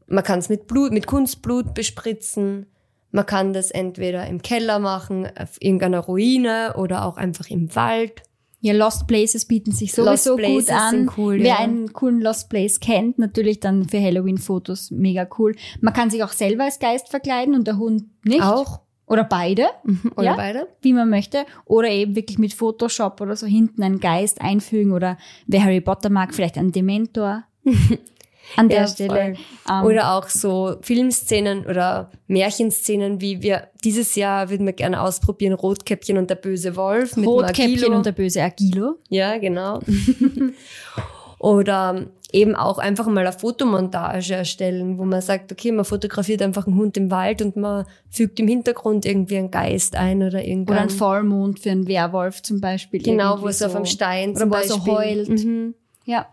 Man 0.07 0.25
kann 0.25 0.38
es 0.38 0.49
mit 0.49 0.66
Blut, 0.66 0.92
mit 0.92 1.07
Kunstblut 1.07 1.75
bespritzen. 1.75 2.66
Man 3.11 3.26
kann 3.26 3.52
das 3.52 3.71
entweder 3.71 4.26
im 4.26 4.40
Keller 4.40 4.78
machen, 4.78 5.28
auf 5.38 5.61
irgendeiner 5.61 6.00
Ruine 6.00 6.75
oder 6.76 7.04
auch 7.04 7.16
einfach 7.16 7.49
im 7.50 7.75
Wald. 7.75 8.23
Ja, 8.60 8.72
Lost 8.74 9.06
Places 9.06 9.44
bieten 9.44 9.70
sich 9.70 9.92
sowieso 9.92 10.30
Lost 10.32 10.42
Places 10.44 10.66
gut 10.66 10.74
an. 10.76 10.90
sind 10.90 11.18
cool, 11.18 11.38
Wer 11.38 11.46
ja. 11.46 11.58
einen 11.58 11.92
coolen 11.92 12.20
Lost 12.20 12.48
Place 12.50 12.80
kennt, 12.80 13.18
natürlich 13.18 13.60
dann 13.60 13.88
für 13.88 14.00
Halloween-Fotos 14.02 14.90
mega 14.90 15.28
cool. 15.38 15.54
Man 15.80 15.94
kann 15.94 16.10
sich 16.10 16.24
auch 16.24 16.32
selber 16.32 16.64
als 16.64 16.78
Geist 16.80 17.08
verkleiden 17.08 17.54
und 17.54 17.66
der 17.68 17.78
Hund 17.78 18.06
nicht. 18.24 18.42
Auch. 18.42 18.80
Oder 19.06 19.24
beide, 19.24 19.68
Oder 20.16 20.24
Ja. 20.24 20.34
beide? 20.36 20.68
wie 20.82 20.92
man 20.92 21.08
möchte. 21.08 21.46
Oder 21.64 21.88
eben 21.88 22.14
wirklich 22.16 22.38
mit 22.38 22.52
Photoshop 22.52 23.20
oder 23.22 23.36
so 23.36 23.46
hinten 23.46 23.82
einen 23.82 24.00
Geist 24.00 24.40
einfügen. 24.42 24.92
Oder 24.92 25.16
wer 25.46 25.62
Harry 25.64 25.80
Potter 25.80 26.10
mag, 26.10 26.34
vielleicht 26.34 26.58
einen 26.58 26.72
Dementor. 26.72 27.44
An 28.57 28.69
der 28.69 28.81
Ja, 28.81 28.87
Stelle. 28.87 29.09
voll. 29.11 29.35
Ähm, 29.71 29.85
Oder 29.85 30.14
auch 30.14 30.28
so 30.28 30.76
Filmszenen 30.81 31.67
oder 31.67 32.11
Märchenszenen, 32.26 33.21
wie 33.21 33.43
wir 33.43 33.69
dieses 33.85 34.14
Jahr 34.14 34.50
würden 34.50 34.67
wir 34.67 34.73
gerne 34.73 35.02
ausprobieren, 35.02 35.52
Rotkäppchen 35.52 36.17
und 36.19 36.30
der 36.30 36.37
böse 36.37 36.75
Wolf 36.76 37.17
mit 37.17 37.26
Rotkäppchen 37.26 37.93
und 37.93 38.06
der 38.06 38.13
böse 38.13 38.43
Agilo. 38.43 38.97
Ja, 39.08 39.39
genau. 39.39 39.80
Oder 41.39 42.06
eben 42.32 42.56
auch 42.56 42.78
einfach 42.78 43.06
mal 43.06 43.21
eine 43.21 43.32
Fotomontage 43.32 44.34
erstellen, 44.34 44.99
wo 44.99 45.04
man 45.04 45.21
sagt, 45.23 45.52
okay, 45.52 45.73
man 45.73 45.84
fotografiert 45.84 46.43
einfach 46.43 46.67
einen 46.67 46.76
Hund 46.76 46.97
im 46.97 47.11
Wald 47.11 47.43
und 47.43 47.56
man 47.56 47.87
fügt 48.11 48.41
im 48.41 48.49
Hintergrund 48.49 49.06
irgendwie 49.06 49.39
einen 49.39 49.50
Geist 49.50 49.97
ein 49.97 50.19
oder 50.19 50.28
Oder 50.28 50.45
irgendein 50.45 50.78
ein 50.78 50.91
Vollmond 50.91 51.61
für 51.61 51.71
einen 51.71 51.87
Werwolf 51.87 52.43
zum 52.43 52.61
Beispiel. 52.61 53.00
Genau, 53.00 53.41
wo 53.41 53.49
es 53.49 53.63
auf 53.63 53.75
einem 53.75 53.87
Stein 53.87 54.30
Oder 54.30 54.41
zum 54.41 54.50
wo 54.50 54.54
er 54.54 54.65
so 54.65 54.87
heult. 54.87 55.28
Mhm. 55.28 55.75
Ja. 56.04 56.26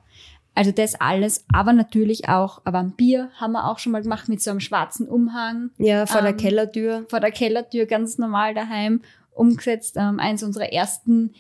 Also 0.56 0.72
das 0.72 0.96
alles, 1.00 1.46
aber 1.54 1.74
natürlich 1.74 2.30
auch 2.30 2.62
ein 2.66 2.74
Vampir 2.74 3.30
haben 3.36 3.52
wir 3.52 3.70
auch 3.70 3.78
schon 3.78 3.92
mal 3.92 4.02
gemacht 4.02 4.30
mit 4.30 4.42
so 4.42 4.52
einem 4.52 4.62
schwarzen 4.62 5.08
Umhang 5.08 5.70
Ja, 5.78 6.06
vor 6.06 6.22
der 6.22 6.32
Ähm, 6.32 6.38
Kellertür. 6.38 7.06
vor 7.10 7.20
der 7.20 7.32
Kellertür 7.32 7.86
ganz 7.86 8.18
normal 8.18 8.54
daheim 8.54 9.02
umgesetzt. 9.34 9.96
Ähm, 9.98 10.20
eins 10.20 10.42
unserer 10.44 10.72
ersten. 10.72 11.34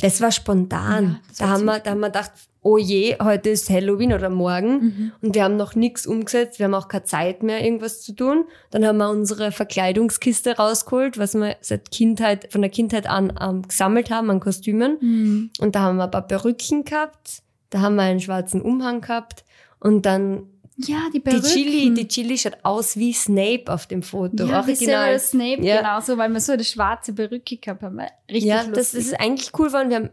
Das 0.00 0.20
war 0.20 0.32
spontan. 0.32 1.04
Ja, 1.04 1.20
das 1.28 1.38
da, 1.38 1.44
war 1.44 1.50
haben 1.52 1.64
wir, 1.66 1.78
da 1.78 1.90
haben 1.92 2.00
wir 2.00 2.08
gedacht, 2.08 2.32
oh 2.62 2.78
je, 2.78 3.16
heute 3.22 3.50
ist 3.50 3.70
Halloween 3.70 4.12
oder 4.12 4.28
morgen. 4.28 4.72
Mhm. 4.80 5.12
Und 5.22 5.34
wir 5.36 5.44
haben 5.44 5.56
noch 5.56 5.76
nichts 5.76 6.04
umgesetzt. 6.04 6.58
Wir 6.58 6.64
haben 6.64 6.74
auch 6.74 6.88
keine 6.88 7.04
Zeit 7.04 7.44
mehr, 7.44 7.64
irgendwas 7.64 8.02
zu 8.02 8.12
tun. 8.12 8.44
Dann 8.72 8.84
haben 8.84 8.98
wir 8.98 9.08
unsere 9.08 9.52
Verkleidungskiste 9.52 10.56
rausgeholt, 10.56 11.16
was 11.16 11.34
wir 11.34 11.56
seit 11.60 11.92
Kindheit, 11.92 12.52
von 12.52 12.60
der 12.62 12.70
Kindheit 12.70 13.06
an 13.08 13.32
ähm, 13.40 13.62
gesammelt 13.62 14.10
haben 14.10 14.30
an 14.30 14.40
Kostümen. 14.40 15.50
Und 15.60 15.74
da 15.76 15.80
haben 15.82 15.96
wir 15.98 16.04
ein 16.04 16.10
paar 16.10 16.26
Perücken 16.26 16.84
gehabt. 16.84 17.42
Da 17.70 17.80
haben 17.80 17.96
wir 17.96 18.02
einen 18.02 18.20
schwarzen 18.20 18.62
Umhang 18.62 19.00
gehabt. 19.00 19.44
Und 19.80 20.06
dann 20.06 20.44
Ja, 20.76 20.98
die 21.12 21.22
die. 21.22 21.40
Chili, 21.42 21.92
die 21.94 22.06
Chili 22.08 22.38
schaut 22.38 22.56
aus 22.62 22.96
wie 22.96 23.12
Snape 23.12 23.64
auf 23.66 23.86
dem 23.86 24.02
Foto. 24.02 24.44
ja, 24.44 24.66
wie 24.66 24.72
Original. 24.72 25.18
Severus 25.18 25.30
Snape, 25.30 25.62
Ja. 25.66 25.78
genauso, 25.78 26.16
weil 26.18 26.32
wir 26.32 26.40
so 26.40 26.52
eine 26.52 26.64
schwarze 26.64 27.12
Perücke 27.12 27.56
gehabt 27.56 27.82
haben. 27.82 28.00
Richtig 28.30 28.44
ja, 28.44 28.58
lustig. 28.62 28.74
das 28.74 28.94
ist 28.94 29.20
eigentlich 29.20 29.50
cool 29.58 29.66
geworden. 29.68 29.90
Wir 29.90 29.96
haben 29.96 30.10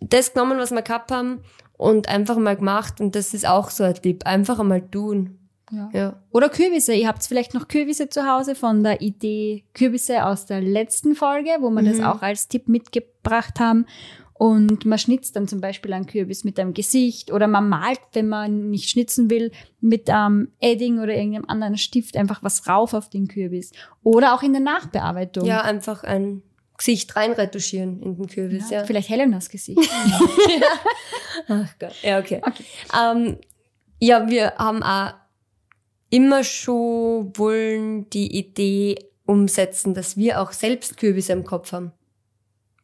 das 0.00 0.32
genommen, 0.32 0.58
was 0.58 0.70
wir 0.70 0.82
gehabt 0.82 1.10
haben 1.10 1.40
und 1.76 2.08
einfach 2.08 2.36
mal 2.38 2.56
gemacht. 2.56 3.00
Und 3.00 3.16
das 3.16 3.34
ist 3.34 3.46
auch 3.46 3.70
so 3.70 3.82
ein 3.84 3.94
Tipp. 3.94 4.24
Einfach 4.26 4.58
einmal 4.60 4.82
tun. 4.88 5.38
ja. 5.72 5.90
Ja. 5.92 6.22
Oder 6.30 6.48
Kürbisse. 6.48 6.94
Ihr 6.94 7.08
habt 7.08 7.22
vielleicht 7.24 7.52
noch 7.52 7.68
Kürbisse 7.68 8.08
zu 8.08 8.24
Hause 8.26 8.54
von 8.54 8.82
der 8.84 9.00
Idee 9.02 9.64
Kürbisse 9.74 10.24
aus 10.24 10.46
der 10.46 10.60
letzten 10.62 11.14
Folge, 11.16 11.50
wo 11.60 11.68
wir 11.70 11.82
das 11.82 11.98
Mhm. 11.98 12.04
auch 12.04 12.22
als 12.22 12.48
Tipp 12.48 12.68
mitgebracht 12.68 13.58
haben. 13.60 13.84
Und 14.38 14.86
man 14.86 14.98
schnitzt 14.98 15.34
dann 15.34 15.48
zum 15.48 15.60
Beispiel 15.60 15.92
einen 15.92 16.06
Kürbis 16.06 16.44
mit 16.44 16.60
einem 16.60 16.72
Gesicht 16.72 17.32
oder 17.32 17.48
man 17.48 17.68
malt, 17.68 18.00
wenn 18.12 18.28
man 18.28 18.70
nicht 18.70 18.88
schnitzen 18.88 19.30
will, 19.30 19.50
mit 19.80 20.04
ähm, 20.06 20.52
Edding 20.60 21.00
oder 21.00 21.12
irgendeinem 21.14 21.46
anderen 21.48 21.76
Stift 21.76 22.16
einfach 22.16 22.40
was 22.44 22.68
rauf 22.68 22.94
auf 22.94 23.10
den 23.10 23.26
Kürbis. 23.26 23.72
Oder 24.04 24.34
auch 24.34 24.42
in 24.44 24.52
der 24.52 24.62
Nachbearbeitung. 24.62 25.44
ja, 25.44 25.62
einfach 25.62 26.04
ein 26.04 26.42
Gesicht 26.76 27.16
reinretuschieren 27.16 28.00
in 28.00 28.16
den 28.16 28.28
Kürbis. 28.28 28.70
Ja. 28.70 28.84
Vielleicht 28.84 29.08
Helenas 29.08 29.50
Gesicht. 29.50 29.80
Ach 31.48 31.74
Gott. 31.80 31.94
Ja, 32.02 32.20
okay. 32.20 32.40
Ähm, 32.96 33.38
ja, 33.98 34.30
wir 34.30 34.54
haben 34.56 34.84
auch 34.84 35.14
immer 36.10 36.44
schon 36.44 37.32
wollen 37.36 38.08
die 38.10 38.38
Idee 38.38 38.94
umsetzen, 39.26 39.94
dass 39.94 40.16
wir 40.16 40.40
auch 40.40 40.52
selbst 40.52 40.96
Kürbisse 40.96 41.32
im 41.32 41.42
Kopf 41.42 41.72
haben. 41.72 41.92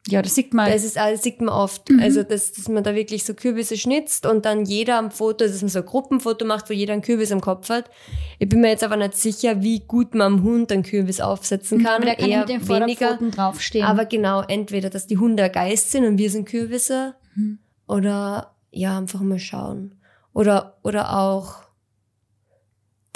Ja, 0.06 0.20
das 0.20 0.34
sieht 0.34 0.52
man. 0.52 0.70
Das 0.70 0.84
ist 0.84 0.96
das 0.96 1.22
sieht 1.22 1.40
man 1.40 1.48
oft. 1.48 1.88
Also, 2.00 2.22
dass, 2.22 2.52
dass 2.52 2.68
man 2.68 2.84
da 2.84 2.94
wirklich 2.94 3.24
so 3.24 3.32
Kürbisse 3.32 3.78
schnitzt 3.78 4.26
und 4.26 4.44
dann 4.44 4.66
jeder 4.66 4.98
am 4.98 5.10
Foto, 5.10 5.46
dass 5.46 5.62
man 5.62 5.70
so 5.70 5.78
ein 5.78 5.86
Gruppenfoto 5.86 6.44
macht, 6.44 6.68
wo 6.68 6.74
jeder 6.74 6.92
einen 6.92 7.00
Kürbis 7.00 7.30
im 7.30 7.40
Kopf 7.40 7.70
hat. 7.70 7.90
Ich 8.38 8.48
bin 8.48 8.60
mir 8.60 8.68
jetzt 8.68 8.84
aber 8.84 8.96
nicht 8.96 9.14
sicher, 9.14 9.62
wie 9.62 9.80
gut 9.80 10.14
man 10.14 10.34
am 10.34 10.42
Hund 10.42 10.70
einen 10.72 10.82
Kürbis 10.82 11.20
aufsetzen 11.20 11.82
kann. 11.82 11.96
aber 11.96 12.04
der 12.04 12.16
kann 12.16 12.28
ja 12.28 12.36
Eher 12.36 12.40
mit 12.40 12.48
den 12.50 12.68
weniger. 12.68 12.98
Vorderpfoten 13.06 13.30
draufstehen. 13.30 13.86
Aber 13.86 14.04
genau, 14.04 14.42
entweder, 14.42 14.90
dass 14.90 15.06
die 15.06 15.16
Hunde 15.16 15.44
ein 15.44 15.52
Geist 15.52 15.90
sind 15.90 16.04
und 16.04 16.18
wir 16.18 16.30
sind 16.30 16.46
Kürbisse. 16.46 17.14
Mhm. 17.34 17.58
Oder 17.88 18.54
ja, 18.70 18.98
einfach 18.98 19.20
mal 19.20 19.38
schauen. 19.38 19.94
Oder, 20.34 20.78
oder 20.82 21.16
auch 21.16 21.62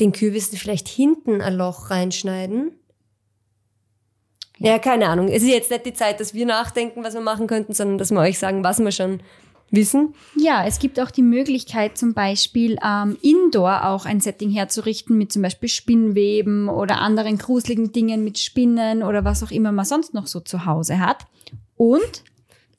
den 0.01 0.13
Kürbissen 0.13 0.57
vielleicht 0.57 0.89
hinten 0.89 1.43
ein 1.43 1.55
Loch 1.55 1.91
reinschneiden. 1.91 2.73
Ja, 4.59 4.79
keine 4.79 5.09
Ahnung. 5.09 5.29
Es 5.29 5.43
ist 5.43 5.49
jetzt 5.49 5.71
nicht 5.71 5.87
die 5.87 5.93
Zeit, 5.93 6.21
dass 6.21 6.35
wir 6.35 6.47
nachdenken, 6.47 7.05
was 7.05 7.15
wir 7.15 7.21
machen 7.21 7.47
könnten, 7.47 7.73
sondern 7.75 7.99
dass 7.99 8.11
wir 8.11 8.21
euch 8.21 8.39
sagen, 8.39 8.65
was 8.65 8.81
wir 8.81 8.91
schon 8.91 9.21
wissen. 9.71 10.15
Ja, 10.37 10.65
es 10.67 10.79
gibt 10.79 10.99
auch 10.99 11.11
die 11.11 11.23
Möglichkeit, 11.23 11.99
zum 11.99 12.15
Beispiel 12.15 12.79
ähm, 12.85 13.17
indoor 13.23 13.87
auch 13.87 14.07
ein 14.07 14.21
Setting 14.21 14.51
herzurichten 14.51 15.17
mit 15.17 15.33
zum 15.33 15.43
Beispiel 15.43 15.69
Spinnweben 15.69 16.69
oder 16.69 17.01
anderen 17.01 17.39
gruseligen 17.39 17.93
Dingen 17.93 18.25
mit 18.25 18.39
Spinnen 18.39 19.03
oder 19.03 19.25
was 19.25 19.43
auch 19.43 19.51
immer 19.51 19.73
man 19.73 19.85
sonst 19.85 20.15
noch 20.15 20.27
so 20.27 20.41
zu 20.41 20.65
Hause 20.65 20.99
hat. 21.01 21.27
Und 21.77 22.25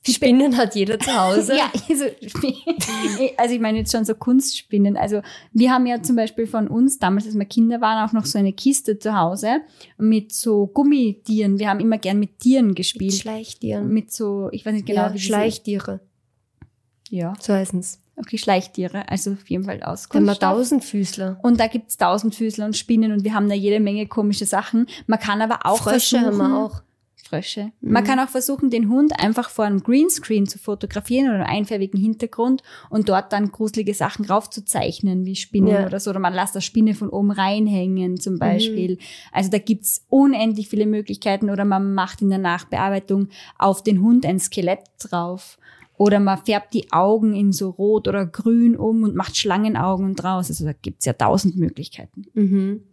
Spinnen 0.07 0.55
hat 0.57 0.75
jeder 0.75 0.99
zu 0.99 1.11
Hause. 1.13 1.55
ja, 1.57 1.71
also, 1.89 2.05
also 3.37 3.53
ich 3.53 3.59
meine 3.59 3.79
jetzt 3.79 3.91
schon 3.91 4.05
so 4.05 4.15
Kunstspinnen. 4.15 4.97
Also 4.97 5.21
wir 5.51 5.71
haben 5.71 5.85
ja 5.85 6.01
zum 6.01 6.15
Beispiel 6.15 6.47
von 6.47 6.67
uns, 6.67 6.99
damals 6.99 7.25
als 7.25 7.35
wir 7.35 7.45
Kinder 7.45 7.81
waren, 7.81 8.07
auch 8.07 8.13
noch 8.13 8.25
so 8.25 8.39
eine 8.39 8.53
Kiste 8.53 8.97
zu 8.97 9.15
Hause 9.15 9.61
mit 9.97 10.33
so 10.33 10.67
Gummitieren. 10.67 11.59
Wir 11.59 11.69
haben 11.69 11.79
immer 11.79 11.97
gern 11.97 12.19
mit 12.19 12.39
Tieren 12.39 12.75
gespielt. 12.75 13.13
Schleichtieren. 13.13 13.89
Mit 13.89 14.11
so, 14.11 14.49
ich 14.51 14.65
weiß 14.65 14.73
nicht 14.73 14.85
genau, 14.85 15.07
ja, 15.07 15.13
wie 15.13 15.19
Schleichtiere. 15.19 15.99
Ja, 17.09 17.33
So 17.39 17.53
heißen's. 17.53 17.99
Okay, 18.19 18.37
Schleichtiere, 18.37 19.07
also 19.07 19.31
auf 19.31 19.49
jeden 19.49 19.63
Fall 19.63 19.81
aus 19.81 20.09
Dann 20.09 20.25
mal. 20.25 20.35
Tausendfüßler. 20.35 21.39
Und 21.41 21.57
da 21.59 21.67
gibt's 21.67 21.95
Tausendfüßler 21.95 22.65
und 22.65 22.75
Spinnen 22.75 23.13
und 23.13 23.23
wir 23.23 23.33
haben 23.33 23.47
da 23.47 23.55
jede 23.55 23.79
Menge 23.79 24.07
komische 24.07 24.45
Sachen. 24.45 24.87
Man 25.07 25.19
kann 25.19 25.41
aber 25.41 25.65
auch 25.65 25.77
Frösche 25.77 26.19
versuchen, 26.19 26.41
haben 26.43 26.51
wir 26.51 26.65
auch. 26.65 26.81
Frösche. 27.29 27.71
Man 27.81 28.03
kann 28.03 28.19
auch 28.19 28.29
versuchen, 28.29 28.69
den 28.69 28.89
Hund 28.89 29.13
einfach 29.19 29.49
vor 29.49 29.65
einem 29.65 29.83
Greenscreen 29.83 30.47
zu 30.47 30.57
fotografieren 30.57 31.27
oder 31.27 31.45
einem 31.45 31.59
einfärbigen 31.59 31.99
Hintergrund 31.99 32.63
und 32.89 33.07
dort 33.07 33.31
dann 33.33 33.51
gruselige 33.51 33.93
Sachen 33.93 34.25
raufzuzeichnen, 34.25 35.25
wie 35.25 35.35
Spinnen 35.35 35.69
Ja. 35.73 35.85
oder 35.85 35.99
so. 35.99 36.09
Oder 36.09 36.19
man 36.19 36.33
lässt 36.33 36.55
eine 36.55 36.61
Spinne 36.61 36.95
von 36.95 37.09
oben 37.09 37.31
reinhängen 37.31 38.19
zum 38.19 38.39
Beispiel. 38.39 38.97
Also 39.31 39.49
da 39.51 39.59
gibt's 39.59 40.05
unendlich 40.09 40.69
viele 40.69 40.85
Möglichkeiten. 40.87 41.49
Oder 41.49 41.65
man 41.65 41.93
macht 41.93 42.21
in 42.21 42.29
der 42.29 42.39
Nachbearbeitung 42.39 43.29
auf 43.57 43.83
den 43.83 44.01
Hund 44.01 44.25
ein 44.25 44.39
Skelett 44.39 44.81
drauf. 44.99 45.57
Oder 45.97 46.19
man 46.21 46.37
färbt 46.43 46.73
die 46.73 46.91
Augen 46.93 47.35
in 47.35 47.51
so 47.51 47.69
rot 47.71 48.07
oder 48.07 48.25
grün 48.25 48.77
um 48.77 49.03
und 49.03 49.15
macht 49.15 49.35
Schlangenaugen 49.35 50.15
draus. 50.15 50.49
Also 50.49 50.65
da 50.65 50.71
gibt's 50.71 51.05
ja 51.05 51.13
tausend 51.13 51.57
Möglichkeiten. 51.57 52.25
Mhm. 52.33 52.83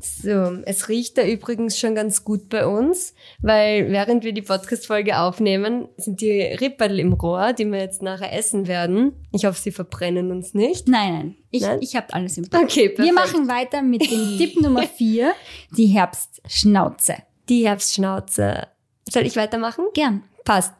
So, 0.00 0.58
es 0.64 0.88
riecht 0.88 1.16
da 1.18 1.22
übrigens 1.24 1.78
schon 1.78 1.94
ganz 1.94 2.22
gut 2.24 2.48
bei 2.48 2.66
uns, 2.66 3.14
weil 3.40 3.90
während 3.90 4.24
wir 4.24 4.32
die 4.32 4.42
Podcast-Folge 4.42 5.18
aufnehmen, 5.18 5.88
sind 5.96 6.20
die 6.20 6.42
Ripperl 6.42 6.98
im 7.00 7.12
Rohr, 7.14 7.52
die 7.52 7.64
wir 7.66 7.78
jetzt 7.80 8.02
nachher 8.02 8.32
essen 8.32 8.66
werden. 8.68 9.12
Ich 9.32 9.44
hoffe, 9.46 9.60
sie 9.60 9.72
verbrennen 9.72 10.30
uns 10.30 10.54
nicht. 10.54 10.86
Nein, 10.88 11.12
nein. 11.12 11.36
Ich, 11.50 11.62
Nein? 11.62 11.78
ich 11.80 11.96
habe 11.96 12.12
alles 12.12 12.36
im 12.36 12.44
Blick. 12.44 12.62
Okay, 12.62 12.88
perfekt. 12.90 12.98
Wir 13.06 13.12
machen 13.14 13.48
weiter 13.48 13.80
mit 13.82 14.02
dem 14.10 14.34
Tipp 14.38 14.60
Nummer 14.60 14.82
vier, 14.82 15.32
die 15.76 15.86
Herbstschnauze. 15.86 17.14
die 17.48 17.66
Herbstschnauze. 17.66 18.66
Soll 19.08 19.24
ich 19.24 19.36
weitermachen? 19.36 19.84
Gern. 19.94 20.24
Passt. 20.44 20.74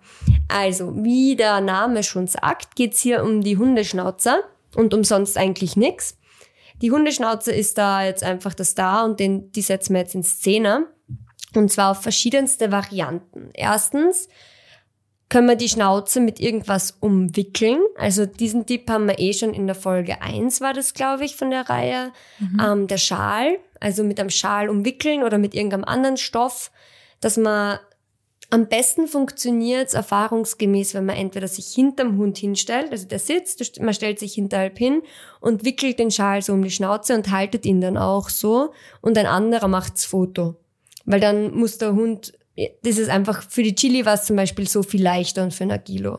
Also, 0.48 0.92
wie 1.02 1.35
der 1.37 1.61
Name 1.61 2.02
schon 2.02 2.26
sagt, 2.26 2.76
geht's 2.76 3.00
hier 3.00 3.22
um 3.24 3.40
die 3.42 3.57
Hundeschnauzer 3.57 4.42
und 4.74 4.92
umsonst 4.94 5.38
eigentlich 5.38 5.76
nix. 5.76 6.18
Die 6.83 6.91
Hundeschnauze 6.91 7.53
ist 7.53 7.79
da 7.79 8.05
jetzt 8.05 8.23
einfach 8.23 8.55
das 8.55 8.75
da 8.75 9.05
und 9.05 9.21
den, 9.21 9.51
die 9.53 9.62
setzen 9.62 9.95
wir 9.95 10.01
jetzt 10.01 10.15
in 10.15 10.23
Szene. 10.23 10.87
Und 11.55 11.73
zwar 11.73 11.93
auf 11.93 12.03
verschiedenste 12.03 12.71
Varianten. 12.71 13.51
Erstens 13.55 14.29
können 15.29 15.49
wir 15.49 15.57
die 15.57 15.69
Schnauze 15.69 16.21
mit 16.21 16.39
irgendwas 16.39 16.99
umwickeln. 17.01 17.81
Also 17.97 18.27
diesen 18.27 18.67
Tipp 18.67 18.89
haben 18.89 19.07
wir 19.07 19.19
eh 19.19 19.33
schon 19.33 19.55
in 19.55 19.67
der 19.67 19.75
Folge 19.75 20.23
1 20.23 20.61
war 20.61 20.73
das, 20.73 20.95
glaube 20.95 21.25
ich, 21.25 21.35
von 21.35 21.51
der 21.51 21.69
Reihe. 21.69 22.12
Ähm, 22.62 22.87
der 22.87 22.99
Schal, 22.99 23.59
also 23.81 24.05
mit 24.05 24.21
einem 24.21 24.31
Schal 24.31 24.69
umwickeln 24.69 25.25
oder 25.25 25.39
mit 25.39 25.55
irgendeinem 25.55 25.85
anderen 25.85 26.17
Stoff, 26.17 26.71
dass 27.21 27.37
man 27.37 27.79
am 28.50 28.68
besten 28.68 29.09
funktioniert 29.09 29.92
erfahrungsgemäß, 29.92 30.94
wenn 30.94 31.06
man 31.06 31.16
entweder 31.16 31.48
sich 31.48 31.66
hinterm 31.66 32.16
Hund 32.16 32.38
hinstellt, 32.38 32.92
also 32.92 33.06
der 33.06 33.18
sitzt, 33.18 33.80
man 33.80 33.94
stellt 33.94 34.18
sich 34.20 34.35
hinterhalb 34.35 34.78
hin 34.78 35.02
und 35.40 35.64
wickelt 35.64 35.98
den 35.98 36.11
Schal 36.11 36.42
so 36.42 36.52
um 36.52 36.62
die 36.62 36.70
Schnauze 36.70 37.14
und 37.14 37.30
haltet 37.30 37.66
ihn 37.66 37.80
dann 37.80 37.96
auch 37.96 38.28
so 38.28 38.72
und 39.00 39.18
ein 39.18 39.26
anderer 39.26 39.68
macht's 39.68 40.04
Foto. 40.04 40.56
Weil 41.04 41.20
dann 41.20 41.54
muss 41.54 41.78
der 41.78 41.94
Hund, 41.94 42.35
das 42.82 42.98
ist 42.98 43.09
einfach, 43.09 43.48
für 43.50 43.62
die 43.62 43.74
Chili 43.74 44.06
war 44.06 44.14
es 44.14 44.24
zum 44.24 44.37
Beispiel 44.37 44.68
so 44.68 44.82
viel 44.82 45.02
leichter 45.02 45.42
und 45.42 45.52
für 45.52 45.64
ein 45.64 45.72
Agilo. 45.72 46.18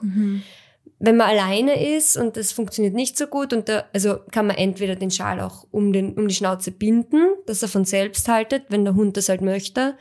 Wenn 0.99 1.15
man 1.15 1.29
alleine 1.29 1.95
ist 1.95 2.17
und 2.17 2.37
das 2.37 2.51
funktioniert 2.51 2.93
nicht 2.93 3.17
so 3.17 3.27
gut 3.27 3.53
und 3.53 3.69
da, 3.69 3.85
also 3.93 4.17
kann 4.31 4.47
man 4.47 4.57
entweder 4.57 4.95
den 4.95 5.11
Schal 5.11 5.39
auch 5.39 5.65
um, 5.71 5.93
den, 5.93 6.13
um 6.15 6.27
die 6.27 6.35
Schnauze 6.35 6.71
binden, 6.71 7.27
dass 7.45 7.61
er 7.61 7.69
von 7.69 7.85
selbst 7.85 8.27
haltet, 8.27 8.63
wenn 8.69 8.83
der 8.83 8.95
Hund 8.95 9.15
das 9.15 9.29
halt 9.29 9.41
möchte, 9.41 9.95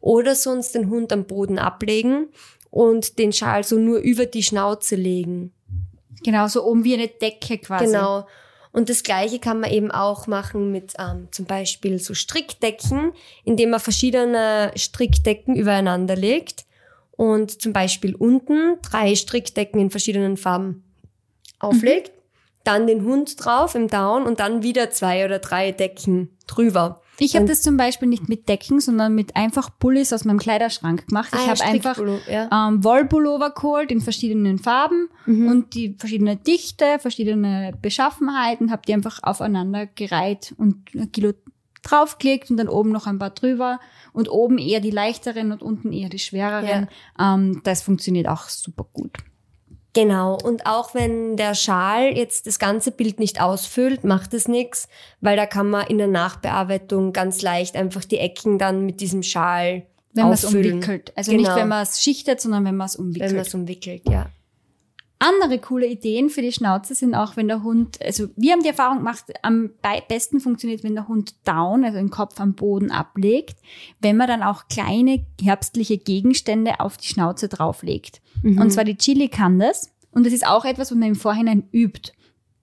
oder 0.00 0.34
sonst 0.34 0.74
den 0.74 0.90
Hund 0.90 1.12
am 1.12 1.24
Boden 1.24 1.58
ablegen 1.58 2.28
und 2.70 3.18
den 3.18 3.32
Schal 3.32 3.64
so 3.64 3.76
nur 3.76 3.98
über 3.98 4.26
die 4.26 4.42
Schnauze 4.42 4.96
legen. 4.96 5.52
Genau, 6.22 6.48
so 6.48 6.64
oben 6.64 6.84
wie 6.84 6.94
eine 6.94 7.08
Decke 7.08 7.58
quasi. 7.58 7.86
Genau. 7.86 8.26
Und 8.72 8.88
das 8.88 9.02
Gleiche 9.02 9.40
kann 9.40 9.60
man 9.60 9.70
eben 9.70 9.90
auch 9.90 10.26
machen 10.26 10.70
mit 10.70 10.94
ähm, 10.98 11.28
zum 11.32 11.46
Beispiel 11.46 11.98
so 11.98 12.14
Strickdecken, 12.14 13.12
indem 13.44 13.70
man 13.70 13.80
verschiedene 13.80 14.70
Strickdecken 14.76 15.56
übereinander 15.56 16.14
legt 16.14 16.66
und 17.10 17.60
zum 17.60 17.72
Beispiel 17.72 18.14
unten 18.14 18.78
drei 18.82 19.16
Strickdecken 19.16 19.80
in 19.80 19.90
verschiedenen 19.90 20.36
Farben 20.36 20.84
auflegt, 21.58 22.12
dann 22.64 22.86
den 22.86 23.04
Hund 23.04 23.44
drauf 23.44 23.74
im 23.74 23.88
Down 23.88 24.24
und 24.24 24.38
dann 24.38 24.62
wieder 24.62 24.90
zwei 24.90 25.24
oder 25.24 25.40
drei 25.40 25.72
Decken 25.72 26.36
drüber. 26.46 27.02
Ich 27.20 27.36
habe 27.36 27.44
das 27.46 27.62
zum 27.62 27.76
Beispiel 27.76 28.08
nicht 28.08 28.28
mit 28.28 28.48
Decken, 28.48 28.80
sondern 28.80 29.14
mit 29.14 29.36
einfach 29.36 29.70
Pullis 29.78 30.12
aus 30.12 30.24
meinem 30.24 30.38
Kleiderschrank 30.38 31.06
gemacht. 31.08 31.28
Ich 31.32 31.38
Ah 31.38 31.44
ja, 31.44 31.50
habe 31.50 31.64
einfach 31.64 31.98
ja. 32.28 32.68
ähm, 32.68 32.82
Wollpullover 32.82 33.50
geholt 33.50 33.92
in 33.92 34.00
verschiedenen 34.00 34.58
Farben 34.58 35.08
Mhm. 35.26 35.48
und 35.48 35.74
die 35.74 35.94
verschiedene 35.98 36.36
Dichte, 36.36 36.98
verschiedene 36.98 37.72
Beschaffenheiten, 37.80 38.70
habe 38.70 38.82
die 38.86 38.94
einfach 38.94 39.20
aufeinander 39.22 39.86
gereiht 39.86 40.54
und 40.56 40.94
ein 40.94 41.12
Kilo 41.12 41.32
draufgelegt 41.82 42.50
und 42.50 42.56
dann 42.56 42.68
oben 42.68 42.90
noch 42.90 43.06
ein 43.06 43.18
paar 43.18 43.30
drüber 43.30 43.80
und 44.12 44.28
oben 44.30 44.58
eher 44.58 44.80
die 44.80 44.90
leichteren 44.90 45.52
und 45.52 45.62
unten 45.62 45.92
eher 45.92 46.08
die 46.08 46.18
schwereren. 46.18 46.88
Ähm, 47.18 47.60
das 47.64 47.82
funktioniert 47.82 48.28
auch 48.28 48.48
super 48.48 48.86
gut. 48.92 49.12
Genau, 49.92 50.38
und 50.40 50.66
auch 50.66 50.94
wenn 50.94 51.36
der 51.36 51.54
Schal 51.54 52.16
jetzt 52.16 52.46
das 52.46 52.58
ganze 52.60 52.92
Bild 52.92 53.18
nicht 53.18 53.40
ausfüllt, 53.40 54.04
macht 54.04 54.34
es 54.34 54.46
nichts, 54.46 54.88
weil 55.20 55.36
da 55.36 55.46
kann 55.46 55.68
man 55.68 55.86
in 55.88 55.98
der 55.98 56.06
Nachbearbeitung 56.06 57.12
ganz 57.12 57.42
leicht 57.42 57.74
einfach 57.74 58.04
die 58.04 58.18
Ecken 58.18 58.58
dann 58.58 58.86
mit 58.86 59.00
diesem 59.00 59.22
Schal 59.24 59.82
Wenn 60.12 60.24
man 60.24 60.32
es 60.32 60.44
umwickelt. 60.44 61.12
Also 61.16 61.32
Genau. 61.32 61.42
nicht, 61.42 61.56
wenn 61.56 61.68
man 61.68 61.82
es 61.82 62.02
schichtet, 62.02 62.40
sondern 62.40 62.64
wenn 62.64 62.76
man 62.76 62.86
es 62.86 62.96
umwickelt. 62.96 63.30
Wenn 63.30 63.36
man 63.36 63.46
es 63.46 63.54
umwickelt, 63.54 64.02
ja. 64.08 64.26
Andere 65.22 65.58
coole 65.58 65.86
Ideen 65.86 66.30
für 66.30 66.40
die 66.40 66.50
Schnauze 66.50 66.94
sind 66.94 67.14
auch, 67.14 67.36
wenn 67.36 67.46
der 67.46 67.62
Hund, 67.62 67.98
also 68.02 68.28
wir 68.36 68.52
haben 68.52 68.62
die 68.62 68.70
Erfahrung 68.70 68.98
gemacht, 68.98 69.24
am 69.42 69.70
besten 70.08 70.40
funktioniert, 70.40 70.82
wenn 70.82 70.94
der 70.94 71.08
Hund 71.08 71.34
down, 71.44 71.84
also 71.84 71.98
den 71.98 72.08
Kopf 72.08 72.40
am 72.40 72.54
Boden 72.54 72.90
ablegt, 72.90 73.56
wenn 74.00 74.16
man 74.16 74.28
dann 74.28 74.42
auch 74.42 74.68
kleine 74.68 75.24
herbstliche 75.40 75.98
Gegenstände 75.98 76.80
auf 76.80 76.96
die 76.96 77.06
Schnauze 77.08 77.48
drauflegt. 77.48 78.22
Und 78.42 78.70
zwar 78.72 78.84
die 78.84 78.96
Chili 78.96 79.28
kann 79.28 79.58
das. 79.58 79.90
Und 80.10 80.24
das 80.24 80.32
ist 80.32 80.46
auch 80.46 80.64
etwas, 80.64 80.90
was 80.90 80.96
man 80.98 81.08
im 81.10 81.14
Vorhinein 81.14 81.64
übt. 81.70 82.12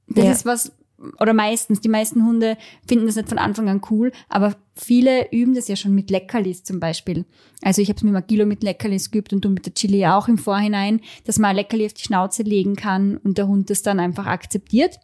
Das 0.07 0.25
Ja. 0.25 0.31
ist 0.31 0.45
was, 0.47 0.71
oder 1.19 1.33
meistens, 1.33 1.81
die 1.81 1.89
meisten 1.89 2.25
Hunde 2.25 2.57
finden 2.87 3.05
das 3.05 3.15
nicht 3.15 3.29
von 3.29 3.37
Anfang 3.37 3.69
an 3.69 3.81
cool, 3.91 4.11
aber 4.29 4.55
viele 4.75 5.31
üben 5.31 5.53
das 5.53 5.67
ja 5.67 5.75
schon 5.75 5.93
mit 5.93 6.09
Leckerlis 6.09 6.63
zum 6.63 6.79
Beispiel. 6.79 7.25
Also 7.61 7.81
ich 7.81 7.89
habe 7.89 7.97
es 7.97 8.03
mit 8.03 8.13
Magilo 8.13 8.45
mit 8.45 8.63
Leckerlis 8.63 9.11
geübt 9.11 9.33
und 9.33 9.45
du 9.45 9.49
mit 9.49 9.65
der 9.65 9.73
Chili 9.73 10.05
auch 10.07 10.27
im 10.27 10.37
Vorhinein, 10.37 11.01
dass 11.25 11.39
man 11.39 11.55
Leckerli 11.55 11.85
auf 11.85 11.93
die 11.93 12.03
Schnauze 12.03 12.43
legen 12.43 12.75
kann 12.75 13.17
und 13.17 13.37
der 13.37 13.47
Hund 13.47 13.69
das 13.69 13.83
dann 13.83 13.99
einfach 13.99 14.25
akzeptiert. 14.25 14.99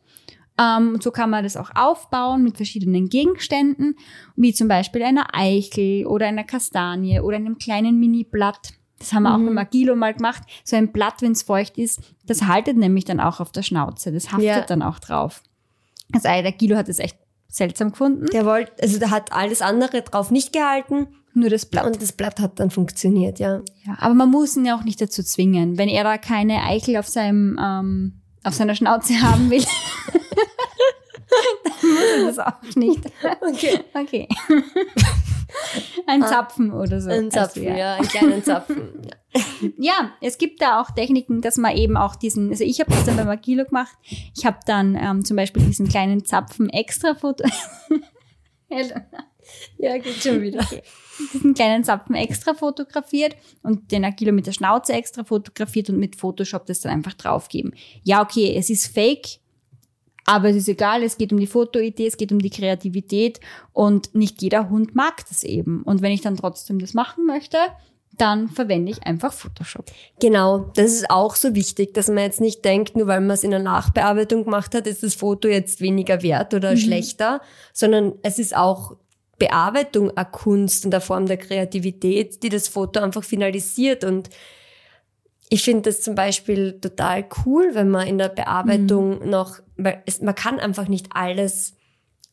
Ähm, 0.60 0.94
und 0.96 1.04
so 1.04 1.12
kann 1.12 1.30
man 1.30 1.44
das 1.44 1.58
auch 1.58 1.72
aufbauen 1.76 2.44
mit 2.44 2.58
verschiedenen 2.58 3.10
Gegenständen, 3.10 3.96
wie 4.36 4.54
zum 4.54 4.68
Beispiel 4.68 5.04
einer 5.04 5.28
Eichel 5.34 6.06
oder 6.06 6.28
einer 6.28 6.44
Kastanie 6.44 7.20
oder 7.20 7.38
einem 7.38 7.58
kleinen 7.58 8.00
Mini-Blatt. 8.00 8.74
Das 9.00 9.14
haben 9.14 9.24
wir 9.24 9.34
auch 9.34 9.40
mit 9.40 9.54
Magilo 9.54 9.96
mal 9.96 10.14
gemacht. 10.14 10.44
So 10.64 10.76
ein 10.76 10.92
Blatt, 10.92 11.22
wenn 11.22 11.34
es 11.34 11.44
feucht 11.44 11.78
ist, 11.78 12.02
das 12.26 12.44
haltet 12.48 12.78
nämlich 12.78 13.04
dann 13.04 13.20
auch 13.20 13.40
auf 13.40 13.52
der 13.52 13.64
Schnauze. 13.64 14.12
Das 14.12 14.32
haftet 14.32 14.46
Ja. 14.46 14.62
dann 14.62 14.82
auch 14.82 15.00
drauf. 15.00 15.42
Also 16.13 16.28
der 16.28 16.52
Gilo 16.52 16.76
hat 16.76 16.89
es 16.89 16.99
echt 16.99 17.17
seltsam 17.49 17.91
gefunden. 17.91 18.26
Der 18.34 18.45
wollte, 18.45 18.71
also 18.82 18.99
der 18.99 19.12
hat 19.12 19.32
alles 19.32 19.62
andere 19.62 20.02
drauf 20.02 20.32
nicht 20.32 20.54
gehalten 20.54 21.08
Nur 21.34 21.49
das 21.49 21.65
Blatt. 21.65 21.86
und 21.86 22.02
das 22.02 22.12
Blatt 22.12 22.39
hat 22.39 22.60
dann 22.60 22.71
funktioniert, 22.71 23.39
ja. 23.39 23.62
Ja, 23.86 23.97
aber 23.99 24.13
man 24.13 24.30
muss 24.32 24.56
ihn 24.56 24.65
ja 24.65 24.78
auch 24.78 24.84
nicht 24.84 24.99
dazu 25.02 25.23
zwingen. 25.23 25.78
Wenn 25.78 25.89
er 25.89 26.04
da 26.04 26.17
keine 26.17 26.63
Eichel 26.63 26.97
auf 26.97 27.08
seinem 27.08 27.60
ähm, 27.62 28.21
auf 28.43 28.54
seiner 28.54 28.76
Schnauze 28.76 29.13
haben 29.21 29.49
will, 29.49 29.63
dann 31.63 31.91
muss 31.91 32.02
er 32.17 32.26
das 32.26 32.39
auch 32.39 32.76
nicht. 32.76 33.02
Okay. 33.41 33.80
Okay. 33.95 34.28
Ein 36.08 36.22
Zapfen 36.24 36.72
oder 36.72 37.02
so. 37.02 37.10
Ein 37.10 37.26
Also, 37.26 37.30
Zapfen, 37.39 37.63
ja, 37.63 37.96
einen 37.96 38.08
kleinen 38.08 38.44
Zapfen. 38.46 39.02
Ja. 39.04 39.70
Ja, 39.78 40.12
es 40.22 40.38
gibt 40.38 40.62
da 40.62 40.80
auch 40.82 40.92
Techniken, 40.92 41.42
dass 41.42 41.58
man 41.58 41.76
eben 41.76 41.98
auch 41.98 42.16
diesen, 42.16 42.50
also 42.50 42.63
ich 42.63 42.80
habe 42.80 42.92
das 42.92 43.06
dann 43.06 43.18
bei 43.18 43.24
Magilo 43.26 43.66
gemacht. 43.66 43.96
Ich 44.36 44.46
habe 44.46 44.60
dann 44.66 44.96
ähm, 44.96 45.26
zum 45.26 45.38
Beispiel 45.38 45.63
diesen 45.63 45.88
kleinen 45.88 46.24
Zapfen 46.26 46.70
extra 46.70 47.16
foto 47.16 47.44
ja, 49.78 49.98
geht 49.98 50.22
schon 50.24 50.42
wieder. 50.42 50.66
diesen 51.34 51.54
kleinen 51.54 51.84
Zapfen 51.84 52.16
extra 52.16 52.54
fotografiert 52.54 53.36
und 53.62 53.92
den 53.92 54.06
Agilo 54.06 54.32
mit 54.32 54.48
der 54.48 54.52
Schnauze 54.54 54.94
extra 54.94 55.24
fotografiert 55.24 55.89
und 55.89 55.98
mit 55.98 56.16
Photoshop 56.16 56.66
das 56.66 56.82
dann 56.82 56.92
einfach 56.92 57.13
draufgeben. 57.13 57.74
Ja, 58.04 58.22
okay, 58.22 58.56
es 58.56 58.70
ist 58.70 58.94
fake, 58.94 59.39
aber 60.26 60.50
es 60.50 60.56
ist 60.56 60.70
egal, 60.70 61.04
es 61.04 61.18
geht 61.18 61.34
um 61.34 61.40
die 61.40 61.48
Fotoidee, 61.48 62.08
es 62.08 62.18
geht 62.18 62.32
um 62.32 62.40
die 62.40 62.50
Kreativität 62.50 63.40
und 63.74 64.14
nicht 64.16 64.42
jeder 64.42 64.70
Hund 64.70 64.96
mag 64.96 65.28
das 65.28 65.44
eben. 65.44 65.84
Und 65.84 66.02
wenn 66.02 66.12
ich 66.12 66.22
dann 66.22 66.38
trotzdem 66.38 66.80
das 66.80 66.94
machen 66.94 67.26
möchte, 67.26 67.58
dann 68.18 68.48
verwende 68.48 68.92
ich 68.92 69.04
einfach 69.04 69.34
Photoshop. 69.34 69.86
Genau, 70.20 70.72
das 70.76 70.94
ist 70.94 71.10
auch 71.10 71.36
so 71.36 71.56
wichtig, 71.56 71.94
dass 71.94 72.08
man 72.08 72.20
jetzt 72.20 72.42
nicht 72.42 72.64
denkt, 72.64 72.96
nur 72.96 73.08
weil 73.08 73.22
man 73.22 73.32
es 73.32 73.44
in 73.44 73.52
der 73.52 73.60
Nachbearbeitung 73.60 74.44
gemacht 74.44 74.76
hat, 74.76 74.88
ist 74.88 75.04
das 75.04 75.16
Foto 75.16 75.48
jetzt 75.48 75.82
weniger 75.82 76.22
wert 76.22 76.54
oder 76.54 76.78
schlechter, 76.78 77.42
sondern 77.74 78.14
es 78.22 78.38
ist 78.38 78.56
auch 78.56 78.98
Bearbeitung 79.40 80.16
eine 80.16 80.30
Kunst 80.30 80.86
und 80.86 80.94
eine 80.94 81.02
Form 81.02 81.26
der 81.26 81.38
Kreativität, 81.38 82.44
die 82.44 82.50
das 82.50 82.68
Foto 82.68 83.00
einfach 83.00 83.24
finalisiert 83.24 84.04
und 84.04 84.30
ich 85.54 85.62
finde 85.62 85.84
das 85.84 86.02
zum 86.02 86.16
Beispiel 86.16 86.80
total 86.82 87.26
cool, 87.46 87.70
wenn 87.74 87.88
man 87.88 88.08
in 88.08 88.18
der 88.18 88.30
Bearbeitung 88.30 89.20
mhm. 89.20 89.30
noch, 89.30 89.60
weil 89.78 90.02
es, 90.08 90.20
man 90.20 90.34
kann 90.34 90.60
einfach 90.60 90.88
nicht 90.88 91.10
alles 91.12 91.76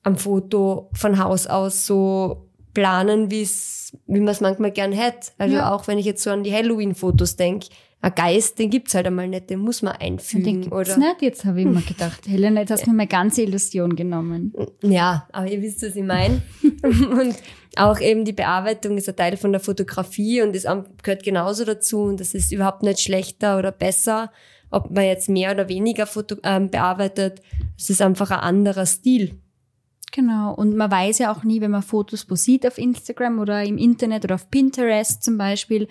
am 0.02 0.16
Foto 0.16 0.88
von 0.94 1.22
Haus 1.22 1.46
aus 1.46 1.84
so 1.84 2.48
planen, 2.72 3.30
wie 3.30 3.42
es, 3.42 3.94
wie 4.06 4.20
man 4.20 4.28
es 4.28 4.40
manchmal 4.40 4.70
gern 4.70 4.92
hätte. 4.92 5.32
Also 5.36 5.56
ja. 5.56 5.70
auch 5.70 5.86
wenn 5.86 5.98
ich 5.98 6.06
jetzt 6.06 6.22
so 6.22 6.30
an 6.30 6.44
die 6.44 6.52
Halloween-Fotos 6.54 7.36
denke, 7.36 7.66
ein 8.00 8.14
Geist, 8.14 8.58
den 8.58 8.70
gibt's 8.70 8.94
halt 8.94 9.06
einmal 9.06 9.28
nicht, 9.28 9.50
den 9.50 9.58
muss 9.58 9.82
man 9.82 9.96
einfügen. 9.96 10.44
Den 10.44 10.60
gibt's 10.62 10.74
oder? 10.74 10.96
nicht, 10.96 11.20
jetzt 11.20 11.44
habe 11.44 11.60
ich 11.60 11.66
immer 11.66 11.82
gedacht. 11.82 12.26
Helena, 12.26 12.60
jetzt 12.60 12.70
hast 12.70 12.86
du 12.86 12.90
mir 12.90 12.96
meine 12.96 13.08
ganze 13.08 13.42
Illusion 13.42 13.96
genommen. 13.96 14.54
Ja, 14.82 15.28
aber 15.30 15.46
ihr 15.46 15.60
wisst, 15.60 15.82
was 15.82 15.94
ich 15.94 16.04
meine. 16.04 16.40
und 16.82 17.36
auch 17.76 18.00
eben 18.00 18.24
die 18.24 18.32
Bearbeitung 18.32 18.96
ist 18.96 19.08
ein 19.08 19.16
Teil 19.16 19.36
von 19.36 19.52
der 19.52 19.60
Fotografie 19.60 20.42
und 20.42 20.56
es 20.56 20.66
gehört 21.02 21.22
genauso 21.22 21.64
dazu 21.64 22.02
und 22.02 22.20
das 22.20 22.34
ist 22.34 22.52
überhaupt 22.52 22.82
nicht 22.82 23.00
schlechter 23.00 23.58
oder 23.58 23.72
besser, 23.72 24.32
ob 24.70 24.90
man 24.90 25.04
jetzt 25.04 25.28
mehr 25.28 25.52
oder 25.52 25.68
weniger 25.68 26.06
Foto, 26.06 26.36
ähm, 26.42 26.70
bearbeitet. 26.70 27.42
Es 27.76 27.90
ist 27.90 28.02
einfach 28.02 28.30
ein 28.30 28.40
anderer 28.40 28.86
Stil. 28.86 29.40
Genau. 30.12 30.54
Und 30.54 30.76
man 30.76 30.90
weiß 30.90 31.18
ja 31.18 31.32
auch 31.32 31.44
nie, 31.44 31.60
wenn 31.60 31.70
man 31.70 31.82
Fotos 31.82 32.26
sieht 32.28 32.66
auf 32.66 32.78
Instagram 32.78 33.38
oder 33.38 33.62
im 33.62 33.78
Internet 33.78 34.24
oder 34.24 34.34
auf 34.34 34.50
Pinterest 34.50 35.22
zum 35.22 35.38
Beispiel, 35.38 35.86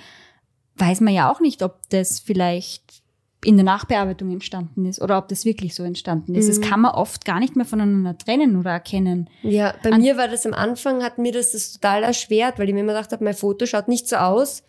weiß 0.75 1.01
man 1.01 1.13
ja 1.13 1.31
auch 1.31 1.39
nicht, 1.39 1.63
ob 1.63 1.77
das 1.89 2.19
vielleicht 2.19 3.01
in 3.43 3.55
der 3.55 3.63
Nachbearbeitung 3.63 4.31
entstanden 4.31 4.85
ist 4.85 5.01
oder 5.01 5.17
ob 5.17 5.29
das 5.29 5.45
wirklich 5.45 5.73
so 5.73 5.83
entstanden 5.83 6.35
ist. 6.35 6.45
Mhm. 6.45 6.49
Das 6.49 6.61
kann 6.61 6.81
man 6.81 6.91
oft 6.91 7.23
gar 7.23 7.39
nicht 7.39 7.55
mehr 7.55 7.65
voneinander 7.65 8.17
trennen 8.17 8.57
oder 8.57 8.71
erkennen. 8.71 9.29
Ja, 9.43 9.73
bei 9.81 9.91
An 9.91 10.01
mir 10.01 10.17
war 10.17 10.27
das 10.27 10.45
am 10.45 10.53
Anfang, 10.53 11.03
hat 11.03 11.17
mir 11.17 11.31
das, 11.31 11.53
das 11.53 11.73
total 11.73 12.03
erschwert, 12.03 12.59
weil 12.59 12.67
ich 12.67 12.73
mir 12.73 12.81
immer 12.81 12.93
gedacht 12.93 13.11
habe, 13.11 13.23
mein 13.23 13.33
Foto 13.33 13.65
schaut 13.65 13.87
nicht 13.87 14.09
so 14.09 14.17
aus, 14.17 14.63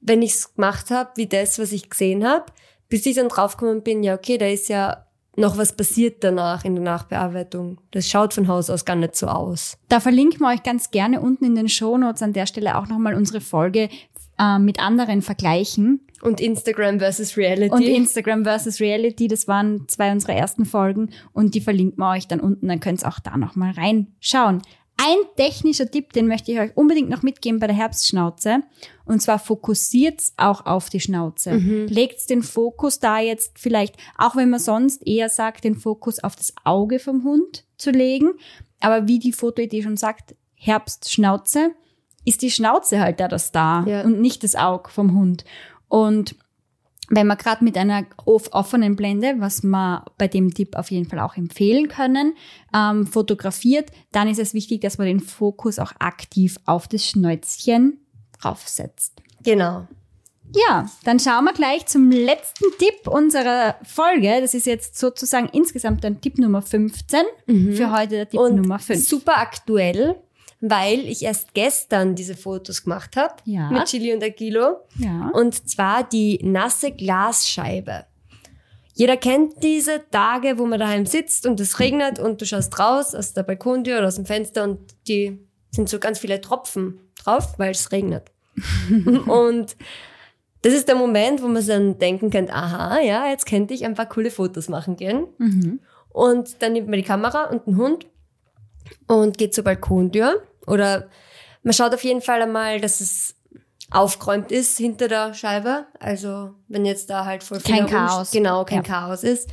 wenn 0.00 0.22
ich 0.22 0.32
es 0.32 0.54
gemacht 0.54 0.90
habe, 0.90 1.10
wie 1.16 1.26
das, 1.26 1.58
was 1.58 1.72
ich 1.72 1.90
gesehen 1.90 2.26
habe, 2.26 2.46
bis 2.88 3.06
ich 3.06 3.16
dann 3.16 3.28
draufgekommen 3.28 3.82
bin, 3.82 4.02
ja, 4.02 4.14
okay, 4.14 4.38
da 4.38 4.46
ist 4.46 4.68
ja 4.68 5.06
noch 5.36 5.56
was 5.56 5.72
passiert 5.72 6.22
danach 6.22 6.64
in 6.64 6.74
der 6.74 6.84
Nachbearbeitung. 6.84 7.80
Das 7.90 8.08
schaut 8.08 8.34
von 8.34 8.48
Haus 8.48 8.68
aus 8.68 8.84
gar 8.84 8.96
nicht 8.96 9.16
so 9.16 9.28
aus. 9.28 9.78
Da 9.88 9.98
verlinken 9.98 10.40
wir 10.40 10.48
euch 10.48 10.62
ganz 10.62 10.90
gerne 10.90 11.20
unten 11.20 11.44
in 11.44 11.54
den 11.54 11.68
Show 11.68 11.96
Notes 11.96 12.22
an 12.22 12.34
der 12.34 12.46
Stelle 12.46 12.76
auch 12.76 12.86
nochmal 12.86 13.14
unsere 13.14 13.40
Folge 13.40 13.88
äh, 14.42 14.58
mit 14.58 14.80
anderen 14.80 15.22
vergleichen. 15.22 16.00
Und 16.20 16.40
Instagram 16.40 16.98
versus 16.98 17.36
Reality. 17.36 17.74
Und 17.74 17.82
Instagram 17.82 18.44
versus 18.44 18.80
Reality, 18.80 19.28
das 19.28 19.48
waren 19.48 19.86
zwei 19.88 20.12
unserer 20.12 20.34
ersten 20.34 20.64
Folgen 20.64 21.10
und 21.32 21.54
die 21.54 21.60
verlinken 21.60 21.98
wir 21.98 22.10
euch 22.10 22.28
dann 22.28 22.40
unten, 22.40 22.68
dann 22.68 22.80
könnt 22.80 23.02
ihr 23.02 23.08
auch 23.08 23.18
da 23.18 23.36
nochmal 23.36 23.72
reinschauen. 23.72 24.62
Ein 24.96 25.16
technischer 25.36 25.90
Tipp, 25.90 26.12
den 26.12 26.28
möchte 26.28 26.52
ich 26.52 26.60
euch 26.60 26.76
unbedingt 26.76 27.08
noch 27.08 27.22
mitgeben 27.22 27.58
bei 27.58 27.66
der 27.66 27.74
Herbstschnauze. 27.74 28.62
Und 29.04 29.20
zwar 29.20 29.38
fokussiert 29.38 30.22
auch 30.36 30.64
auf 30.64 30.90
die 30.90 31.00
Schnauze. 31.00 31.54
Mhm. 31.54 31.86
Legt 31.88 32.28
den 32.30 32.42
Fokus 32.42 33.00
da 33.00 33.18
jetzt 33.18 33.58
vielleicht, 33.58 33.96
auch 34.16 34.36
wenn 34.36 34.50
man 34.50 34.60
sonst 34.60 35.04
eher 35.04 35.28
sagt, 35.28 35.64
den 35.64 35.74
Fokus 35.74 36.22
auf 36.22 36.36
das 36.36 36.54
Auge 36.62 37.00
vom 37.00 37.24
Hund 37.24 37.64
zu 37.78 37.90
legen. 37.90 38.32
Aber 38.78 39.08
wie 39.08 39.18
die 39.18 39.32
Fotoidee 39.32 39.82
schon 39.82 39.96
sagt, 39.96 40.36
Herbstschnauze, 40.54 41.72
ist 42.24 42.42
die 42.42 42.50
Schnauze 42.50 43.00
halt 43.00 43.20
da 43.20 43.28
das 43.28 43.52
da 43.52 43.84
ja. 43.86 44.02
und 44.02 44.20
nicht 44.20 44.44
das 44.44 44.54
Auge 44.54 44.90
vom 44.90 45.14
Hund. 45.14 45.44
Und 45.88 46.36
wenn 47.08 47.26
man 47.26 47.36
gerade 47.36 47.62
mit 47.62 47.76
einer 47.76 48.06
offenen 48.26 48.96
Blende, 48.96 49.34
was 49.38 49.62
man 49.62 50.02
bei 50.16 50.28
dem 50.28 50.54
Tipp 50.54 50.76
auf 50.76 50.90
jeden 50.90 51.06
Fall 51.06 51.18
auch 51.18 51.36
empfehlen 51.36 51.88
können, 51.88 52.34
ähm, 52.74 53.06
fotografiert, 53.06 53.90
dann 54.12 54.28
ist 54.28 54.38
es 54.38 54.54
wichtig, 54.54 54.80
dass 54.80 54.96
man 54.96 55.06
den 55.06 55.20
Fokus 55.20 55.78
auch 55.78 55.92
aktiv 55.98 56.56
auf 56.64 56.88
das 56.88 57.06
Schnäuzchen 57.06 57.98
draufsetzt. 58.40 59.20
Genau. 59.42 59.86
Ja, 60.54 60.90
dann 61.04 61.18
schauen 61.18 61.44
wir 61.44 61.52
gleich 61.52 61.86
zum 61.86 62.10
letzten 62.10 62.66
Tipp 62.78 63.06
unserer 63.06 63.76
Folge. 63.84 64.40
Das 64.40 64.54
ist 64.54 64.66
jetzt 64.66 64.98
sozusagen 64.98 65.48
insgesamt 65.52 66.04
ein 66.04 66.20
Tipp 66.20 66.38
Nummer 66.38 66.62
15. 66.62 67.22
Mhm. 67.46 67.72
Für 67.74 67.92
heute 67.92 68.16
der 68.16 68.28
Tipp 68.28 68.40
Und 68.40 68.56
Nummer 68.56 68.78
5. 68.78 69.06
Super 69.06 69.38
aktuell, 69.38 70.16
weil 70.62 71.00
ich 71.00 71.22
erst 71.22 71.54
gestern 71.54 72.14
diese 72.14 72.36
Fotos 72.36 72.84
gemacht 72.84 73.16
habe 73.16 73.34
ja. 73.44 73.68
mit 73.68 73.84
Chili 73.86 74.14
und 74.14 74.22
Agilo. 74.22 74.76
Ja. 74.96 75.30
Und 75.34 75.68
zwar 75.68 76.04
die 76.04 76.38
nasse 76.42 76.92
Glasscheibe. 76.92 78.06
Jeder 78.94 79.16
kennt 79.16 79.60
diese 79.62 80.02
Tage, 80.10 80.58
wo 80.58 80.66
man 80.66 80.78
daheim 80.78 81.04
sitzt 81.04 81.46
und 81.46 81.58
es 81.58 81.80
regnet 81.80 82.20
und 82.20 82.40
du 82.40 82.46
schaust 82.46 82.78
raus 82.78 83.14
aus 83.14 83.32
der 83.32 83.42
Balkontür 83.42 83.98
oder 83.98 84.06
aus 84.06 84.14
dem 84.14 84.26
Fenster 84.26 84.62
und 84.62 84.78
die 85.08 85.40
sind 85.72 85.88
so 85.88 85.98
ganz 85.98 86.20
viele 86.20 86.40
Tropfen 86.40 87.00
drauf, 87.16 87.58
weil 87.58 87.72
es 87.72 87.90
regnet. 87.90 88.30
und 89.26 89.76
das 90.60 90.74
ist 90.74 90.86
der 90.86 90.94
Moment, 90.94 91.42
wo 91.42 91.48
man 91.48 91.66
dann 91.66 91.98
denken 91.98 92.30
kann, 92.30 92.48
aha, 92.50 93.00
ja, 93.00 93.28
jetzt 93.28 93.46
könnte 93.46 93.74
ich 93.74 93.84
ein 93.84 93.94
paar 93.94 94.08
coole 94.08 94.30
Fotos 94.30 94.68
machen 94.68 94.94
gehen. 94.94 95.26
Mhm. 95.38 95.80
Und 96.10 96.62
dann 96.62 96.74
nimmt 96.74 96.88
man 96.88 96.98
die 96.98 97.04
Kamera 97.04 97.46
und 97.46 97.66
den 97.66 97.78
Hund 97.78 98.06
und 99.08 99.38
geht 99.38 99.54
zur 99.54 99.64
Balkontür 99.64 100.42
oder 100.66 101.08
man 101.62 101.72
schaut 101.72 101.94
auf 101.94 102.04
jeden 102.04 102.22
Fall 102.22 102.42
einmal, 102.42 102.80
dass 102.80 103.00
es 103.00 103.36
aufgeräumt 103.90 104.50
ist 104.50 104.78
hinter 104.78 105.08
der 105.08 105.34
Scheibe. 105.34 105.86
Also 106.00 106.54
wenn 106.68 106.84
jetzt 106.84 107.10
da 107.10 107.24
halt 107.24 107.42
voll 107.42 107.60
viel 107.60 107.76
kein 107.76 107.86
Chaos. 107.86 108.30
Genau, 108.30 108.64
kein 108.64 108.78
ja. 108.78 108.82
Chaos 108.82 109.22
ist. 109.22 109.48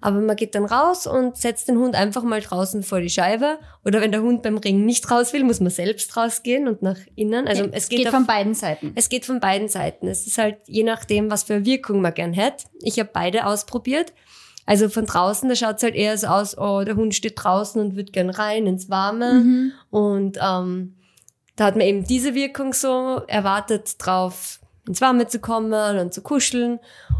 Aber 0.00 0.18
man 0.18 0.34
geht 0.34 0.56
dann 0.56 0.64
raus 0.64 1.06
und 1.06 1.36
setzt 1.36 1.68
den 1.68 1.78
Hund 1.78 1.94
einfach 1.94 2.24
mal 2.24 2.40
draußen 2.40 2.82
vor 2.82 3.00
die 3.00 3.08
Scheibe. 3.08 3.58
Oder 3.84 4.00
wenn 4.00 4.10
der 4.10 4.20
Hund 4.20 4.42
beim 4.42 4.58
Ring 4.58 4.84
nicht 4.84 5.08
raus 5.08 5.32
will, 5.32 5.44
muss 5.44 5.60
man 5.60 5.70
selbst 5.70 6.16
rausgehen 6.16 6.66
und 6.66 6.82
nach 6.82 6.98
innen. 7.14 7.46
Also 7.46 7.64
ja, 7.64 7.70
es 7.72 7.88
geht, 7.88 7.98
geht 7.98 8.08
auf, 8.08 8.14
von 8.14 8.26
beiden 8.26 8.54
Seiten. 8.54 8.92
Es 8.96 9.08
geht 9.08 9.24
von 9.24 9.38
beiden 9.38 9.68
Seiten. 9.68 10.08
Es 10.08 10.26
ist 10.26 10.38
halt 10.38 10.56
je 10.66 10.82
nachdem, 10.82 11.30
was 11.30 11.44
für 11.44 11.64
Wirkung 11.64 12.00
man 12.00 12.12
gern 12.12 12.32
hätte. 12.32 12.64
Ich 12.80 12.98
habe 12.98 13.10
beide 13.12 13.46
ausprobiert. 13.46 14.12
Also 14.64 14.88
von 14.88 15.06
draußen, 15.06 15.48
da 15.48 15.56
schaut's 15.56 15.82
halt 15.82 15.94
eher 15.94 16.16
so 16.16 16.28
aus, 16.28 16.56
oh, 16.56 16.82
der 16.84 16.96
Hund 16.96 17.14
steht 17.14 17.34
draußen 17.36 17.80
und 17.80 17.96
wird 17.96 18.12
gern 18.12 18.30
rein 18.30 18.66
ins 18.66 18.88
Warme. 18.88 19.34
Mhm. 19.34 19.72
Und 19.90 20.38
ähm, 20.40 20.96
da 21.56 21.64
hat 21.64 21.76
man 21.76 21.86
eben 21.86 22.04
diese 22.04 22.34
Wirkung 22.34 22.72
so 22.72 23.22
erwartet 23.26 23.94
drauf, 23.98 24.60
ins 24.86 25.00
Warme 25.00 25.26
zu 25.26 25.40
kommen 25.40 25.98
und 25.98 26.14
zu 26.14 26.22
kuscheln. 26.22 26.78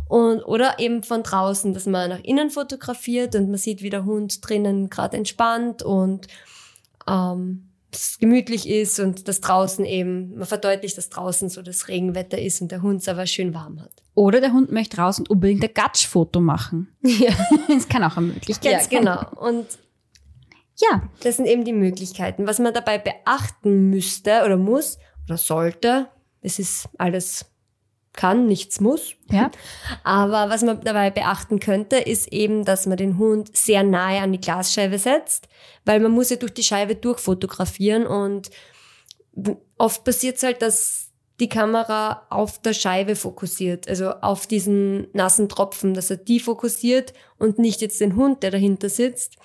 Und, 0.08 0.42
oder 0.42 0.78
eben 0.78 1.02
von 1.02 1.22
draußen, 1.22 1.74
dass 1.74 1.86
man 1.86 2.10
nach 2.10 2.22
innen 2.22 2.50
fotografiert 2.50 3.34
und 3.34 3.48
man 3.48 3.58
sieht, 3.58 3.82
wie 3.82 3.90
der 3.90 4.04
Hund 4.04 4.46
drinnen 4.46 4.90
gerade 4.90 5.16
entspannt 5.16 5.82
und 5.82 6.28
ähm, 7.08 7.71
es 7.92 8.18
gemütlich 8.18 8.68
ist 8.68 9.00
und 9.00 9.28
das 9.28 9.40
draußen 9.40 9.84
eben, 9.84 10.36
man 10.36 10.46
verdeutlicht, 10.46 10.96
dass 10.96 11.10
draußen 11.10 11.48
so 11.48 11.62
das 11.62 11.88
Regenwetter 11.88 12.38
ist 12.38 12.60
und 12.60 12.72
der 12.72 12.82
Hund 12.82 13.02
es 13.02 13.08
aber 13.08 13.26
schön 13.26 13.54
warm 13.54 13.80
hat. 13.80 13.92
Oder 14.14 14.40
der 14.40 14.52
Hund 14.52 14.72
möchte 14.72 14.98
raus 14.98 15.18
und 15.18 15.30
unbedingt 15.30 15.62
ein 15.62 15.74
Gatschfoto 15.74 16.40
machen. 16.40 16.94
Ja. 17.02 17.32
das 17.68 17.88
kann 17.88 18.02
auch 18.04 18.16
eine 18.16 18.28
Möglichkeit 18.28 18.72
ja, 18.72 18.80
sein. 18.80 18.90
Ja, 18.90 18.98
genau. 18.98 19.46
Und 19.46 19.66
ja, 20.76 21.08
das 21.22 21.36
sind 21.36 21.46
eben 21.46 21.64
die 21.64 21.72
Möglichkeiten. 21.72 22.46
Was 22.46 22.58
man 22.58 22.72
dabei 22.72 22.98
beachten 22.98 23.90
müsste 23.90 24.42
oder 24.44 24.56
muss 24.56 24.98
oder 25.26 25.36
sollte, 25.36 26.08
es 26.40 26.58
ist 26.58 26.88
alles 26.98 27.51
kann, 28.12 28.46
nichts 28.46 28.80
muss. 28.80 29.14
Ja. 29.30 29.50
Aber 30.04 30.50
was 30.50 30.62
man 30.62 30.80
dabei 30.82 31.10
beachten 31.10 31.60
könnte, 31.60 31.96
ist 31.96 32.32
eben, 32.32 32.64
dass 32.64 32.86
man 32.86 32.96
den 32.96 33.18
Hund 33.18 33.56
sehr 33.56 33.82
nahe 33.82 34.20
an 34.20 34.32
die 34.32 34.40
Glasscheibe 34.40 34.98
setzt, 34.98 35.48
weil 35.84 36.00
man 36.00 36.12
muss 36.12 36.30
ja 36.30 36.36
durch 36.36 36.54
die 36.54 36.64
Scheibe 36.64 36.94
durchfotografieren 36.94 38.06
und 38.06 38.50
oft 39.78 40.04
passiert 40.04 40.36
es 40.36 40.42
halt, 40.42 40.62
dass 40.62 41.12
die 41.40 41.48
Kamera 41.48 42.26
auf 42.30 42.60
der 42.60 42.74
Scheibe 42.74 43.16
fokussiert, 43.16 43.88
also 43.88 44.10
auf 44.10 44.46
diesen 44.46 45.08
nassen 45.12 45.48
Tropfen, 45.48 45.94
dass 45.94 46.10
er 46.10 46.18
die 46.18 46.38
fokussiert 46.38 47.14
und 47.38 47.58
nicht 47.58 47.80
jetzt 47.80 48.00
den 48.00 48.14
Hund, 48.16 48.42
der 48.42 48.50
dahinter 48.50 48.88
sitzt. 48.88 49.36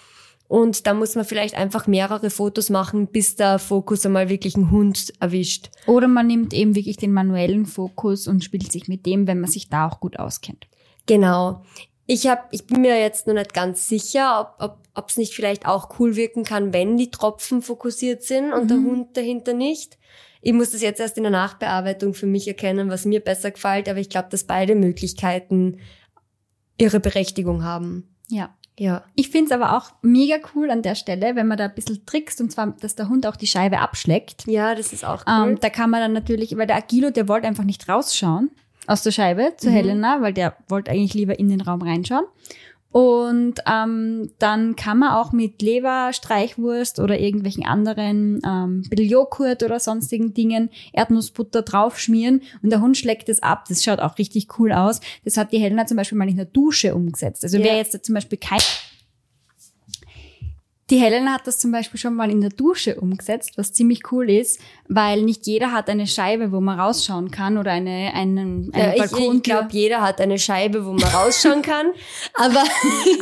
Und 0.47 0.87
da 0.87 0.93
muss 0.93 1.15
man 1.15 1.25
vielleicht 1.25 1.55
einfach 1.55 1.87
mehrere 1.87 2.29
Fotos 2.29 2.69
machen, 2.69 3.07
bis 3.07 3.35
der 3.35 3.59
Fokus 3.59 4.05
einmal 4.05 4.29
wirklich 4.29 4.55
einen 4.55 4.71
Hund 4.71 5.13
erwischt. 5.19 5.69
Oder 5.87 6.07
man 6.07 6.27
nimmt 6.27 6.53
eben 6.53 6.73
wirklich 6.75 6.97
den 6.97 7.11
manuellen 7.11 7.65
Fokus 7.65 8.27
und 8.27 8.43
spielt 8.43 8.71
sich 8.71 8.87
mit 8.87 9.05
dem, 9.05 9.27
wenn 9.27 9.41
man 9.41 9.49
sich 9.49 9.69
da 9.69 9.87
auch 9.87 9.99
gut 9.99 10.17
auskennt. 10.19 10.67
Genau. 11.05 11.63
Ich, 12.05 12.27
hab, 12.27 12.47
ich 12.53 12.65
bin 12.65 12.81
mir 12.81 12.97
jetzt 12.97 13.27
noch 13.27 13.33
nicht 13.33 13.53
ganz 13.53 13.89
sicher, 13.89 14.55
ob 14.59 14.77
es 14.95 15.13
ob, 15.13 15.17
nicht 15.17 15.33
vielleicht 15.33 15.65
auch 15.65 15.99
cool 15.99 16.15
wirken 16.15 16.45
kann, 16.45 16.73
wenn 16.73 16.95
die 16.95 17.11
Tropfen 17.11 17.61
fokussiert 17.61 18.23
sind 18.23 18.53
und 18.53 18.63
mhm. 18.63 18.67
der 18.67 18.77
Hund 18.77 19.17
dahinter 19.17 19.53
nicht. 19.53 19.97
Ich 20.41 20.53
muss 20.53 20.71
das 20.71 20.81
jetzt 20.81 21.01
erst 21.01 21.17
in 21.17 21.23
der 21.23 21.31
Nachbearbeitung 21.31 22.13
für 22.13 22.25
mich 22.25 22.47
erkennen, 22.47 22.89
was 22.89 23.03
mir 23.03 23.19
besser 23.19 23.51
gefällt, 23.51 23.89
aber 23.89 23.99
ich 23.99 24.09
glaube, 24.09 24.29
dass 24.31 24.45
beide 24.45 24.75
Möglichkeiten 24.75 25.79
ihre 26.77 27.01
Berechtigung 27.01 27.63
haben. 27.63 28.15
Ja. 28.29 28.56
Ja. 28.79 29.03
Ich 29.15 29.29
find's 29.29 29.51
aber 29.51 29.75
auch 29.75 29.91
mega 30.01 30.35
cool 30.53 30.69
an 30.69 30.81
der 30.81 30.95
Stelle, 30.95 31.35
wenn 31.35 31.47
man 31.47 31.57
da 31.57 31.65
ein 31.65 31.75
bisschen 31.75 32.05
trickst, 32.05 32.39
und 32.41 32.51
zwar, 32.51 32.75
dass 32.79 32.95
der 32.95 33.09
Hund 33.09 33.25
auch 33.25 33.35
die 33.35 33.47
Scheibe 33.47 33.79
abschleckt. 33.79 34.45
Ja, 34.45 34.75
das 34.75 34.93
ist 34.93 35.03
auch 35.03 35.25
cool. 35.27 35.49
Ähm, 35.49 35.59
da 35.59 35.69
kann 35.69 35.89
man 35.89 36.01
dann 36.01 36.13
natürlich, 36.13 36.55
weil 36.57 36.67
der 36.67 36.77
Agilo, 36.77 37.09
der 37.09 37.27
wollte 37.27 37.47
einfach 37.47 37.63
nicht 37.63 37.89
rausschauen 37.89 38.51
aus 38.85 39.03
der 39.03 39.11
Scheibe 39.11 39.53
zu 39.57 39.69
mhm. 39.69 39.73
Helena, 39.73 40.21
weil 40.21 40.33
der 40.33 40.55
wollte 40.69 40.91
eigentlich 40.91 41.13
lieber 41.13 41.37
in 41.37 41.49
den 41.49 41.61
Raum 41.61 41.81
reinschauen. 41.81 42.25
Und 42.97 43.59
ähm, 43.71 44.31
dann 44.39 44.75
kann 44.75 44.97
man 44.97 45.11
auch 45.11 45.31
mit 45.31 45.61
Leber, 45.61 46.13
Streichwurst 46.13 46.99
oder 46.99 47.19
irgendwelchen 47.19 47.63
anderen 47.63 48.41
ähm, 48.43 48.81
Joghurt 48.91 49.61
oder 49.61 49.79
sonstigen 49.79 50.33
Dingen 50.33 50.71
Erdnussbutter 50.93 51.61
draufschmieren 51.61 52.41
und 52.63 52.71
der 52.71 52.81
Hund 52.81 52.97
schlägt 52.97 53.29
es 53.29 53.43
ab. 53.43 53.65
Das 53.69 53.83
schaut 53.83 53.99
auch 53.99 54.17
richtig 54.17 54.47
cool 54.57 54.71
aus. 54.71 54.99
Das 55.23 55.37
hat 55.37 55.51
die 55.51 55.59
Helena 55.59 55.85
zum 55.85 55.95
Beispiel 55.95 56.17
mal 56.17 56.27
in 56.27 56.37
der 56.37 56.45
Dusche 56.45 56.95
umgesetzt. 56.95 57.43
Also 57.43 57.59
Ja. 57.59 57.65
wer 57.65 57.77
jetzt 57.77 57.93
da 57.93 58.01
zum 58.01 58.15
Beispiel 58.15 58.39
kein 58.39 58.61
die 60.89 60.97
Helena 60.97 61.33
hat 61.33 61.45
das 61.47 61.59
zum 61.59 61.71
Beispiel 61.73 61.99
schon 61.99 62.13
mal 62.15 62.31
in 62.31 62.39
der 62.39 62.49
Dusche 62.49 62.95
umgesetzt, 62.95 63.57
was 63.57 63.73
ziemlich 63.73 64.09
cool 64.11 64.29
ist, 64.29 64.59
weil 64.87 65.21
nicht 65.21 65.45
jeder 65.45 65.73
hat 65.73 65.89
eine 65.89 66.07
Scheibe, 66.07 66.51
wo 66.53 66.61
man 66.61 66.79
rausschauen 66.79 67.29
kann 67.29 67.57
oder 67.57 67.71
eine, 67.71 68.13
einen, 68.13 68.69
eine 68.73 68.85
Ja, 68.85 68.93
ich 68.93 68.99
Balkontür. 69.11 69.33
ich 69.35 69.43
glaube, 69.43 69.67
jeder 69.71 70.01
hat 70.01 70.21
eine 70.21 70.39
Scheibe, 70.39 70.85
wo 70.85 70.93
man 70.93 71.03
rausschauen 71.09 71.61
kann. 71.61 71.87
Aber 72.35 72.63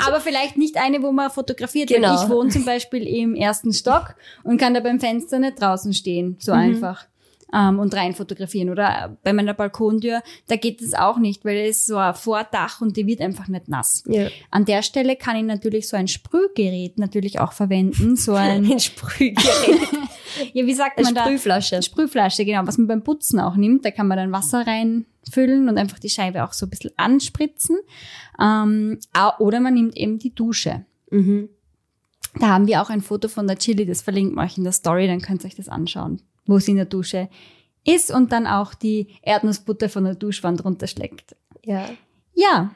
aber 0.06 0.19
vielleicht 0.21 0.58
nicht 0.58 0.78
eine, 0.78 1.01
wo 1.01 1.12
man 1.12 1.32
fotografiert. 1.32 1.89
Genau. 1.89 2.21
Ich 2.23 2.30
wohne 2.30 2.49
zum 2.49 2.65
Beispiel 2.65 3.08
im 3.08 3.34
ersten 3.36 3.73
Stock 3.73 4.15
und 4.43 4.58
kann 4.58 4.73
da 4.73 4.80
beim 4.80 4.99
Fenster 4.99 5.39
nicht 5.39 5.60
draußen 5.60 5.93
stehen, 5.93 6.28
Mhm. 6.28 6.36
so 6.39 6.51
einfach. 6.51 7.06
Ähm, 7.53 7.79
und 7.79 7.93
rein 7.93 8.13
fotografieren. 8.13 8.69
Oder 8.69 9.17
bei 9.23 9.31
meiner 9.31 9.53
Balkontür, 9.53 10.21
da 10.47 10.55
geht 10.55 10.81
es 10.81 10.93
auch 10.93 11.17
nicht, 11.17 11.45
weil 11.45 11.58
es 11.58 11.77
ist 11.77 11.86
so 11.88 11.97
ein 11.97 12.15
Vordach 12.15 12.81
und 12.81 12.97
die 12.97 13.05
wird 13.08 13.21
einfach 13.21 13.47
nicht 13.47 13.67
nass. 13.67 14.03
ja. 14.08 14.27
An 14.51 14.65
der 14.65 14.81
Stelle 14.81 15.15
kann 15.15 15.36
ich 15.38 15.43
natürlich 15.43 15.88
so 15.88 15.95
ein 15.95 16.08
Sprühgerät 16.08 16.97
natürlich 16.97 17.39
auch 17.39 17.53
verwenden. 17.53 18.15
So 18.15 18.34
ein, 18.34 18.65
ein 18.71 18.79
Sprühgerät, 18.79 19.38
ja, 20.53 20.65
wie 20.65 20.73
sagt 20.73 20.97
eine 20.97 21.05
man 21.05 21.15
da? 21.15 21.23
Sprühflasche. 21.23 21.81
Sprühflasche, 21.81 22.45
genau, 22.45 22.65
was 22.65 22.77
man 22.77 22.88
beim 22.88 23.03
Putzen 23.03 23.39
auch 23.39 23.55
nimmt. 23.55 23.86
Da 23.86 23.91
kann 23.91 24.08
man 24.08 24.17
dann 24.17 24.31
Wasser 24.31 24.65
reinfüllen 24.65 25.69
und 25.69 25.77
einfach 25.77 25.99
die 25.99 26.10
Scheibe 26.10 26.43
auch 26.43 26.53
so 26.53 26.65
ein 26.65 26.69
bisschen 26.69 26.91
anspritzen. 26.97 27.77
Ähm, 28.41 28.99
oder 29.39 29.60
man 29.60 29.75
nimmt 29.75 29.95
eben 29.95 30.19
die 30.19 30.34
Dusche. 30.34 30.86
Mhm. 31.12 31.49
Da 32.39 32.47
haben 32.47 32.67
wir 32.67 32.81
auch 32.81 32.89
ein 32.89 33.01
Foto 33.01 33.27
von 33.27 33.47
der 33.47 33.58
Chili, 33.58 33.86
das 33.86 34.01
verlinkt 34.01 34.36
man 34.36 34.45
euch 34.45 34.58
in 34.58 34.63
der 34.63 34.73
Story, 34.73 35.08
dann 35.08 35.21
könnt 35.21 35.43
ihr 35.43 35.47
euch 35.47 35.55
das 35.55 35.69
anschauen, 35.69 36.21
wo 36.45 36.60
sie 36.60 36.71
in 36.71 36.77
der 36.77 36.86
Dusche 36.86 37.29
ist 37.84 38.12
und 38.12 38.31
dann 38.31 38.47
auch 38.47 38.73
die 38.73 39.15
Erdnussbutter 39.21 39.89
von 39.89 40.05
der 40.05 40.15
Duschwand 40.15 40.63
runterschlägt. 40.65 41.36
Ja. 41.63 41.89
Ja, 42.34 42.71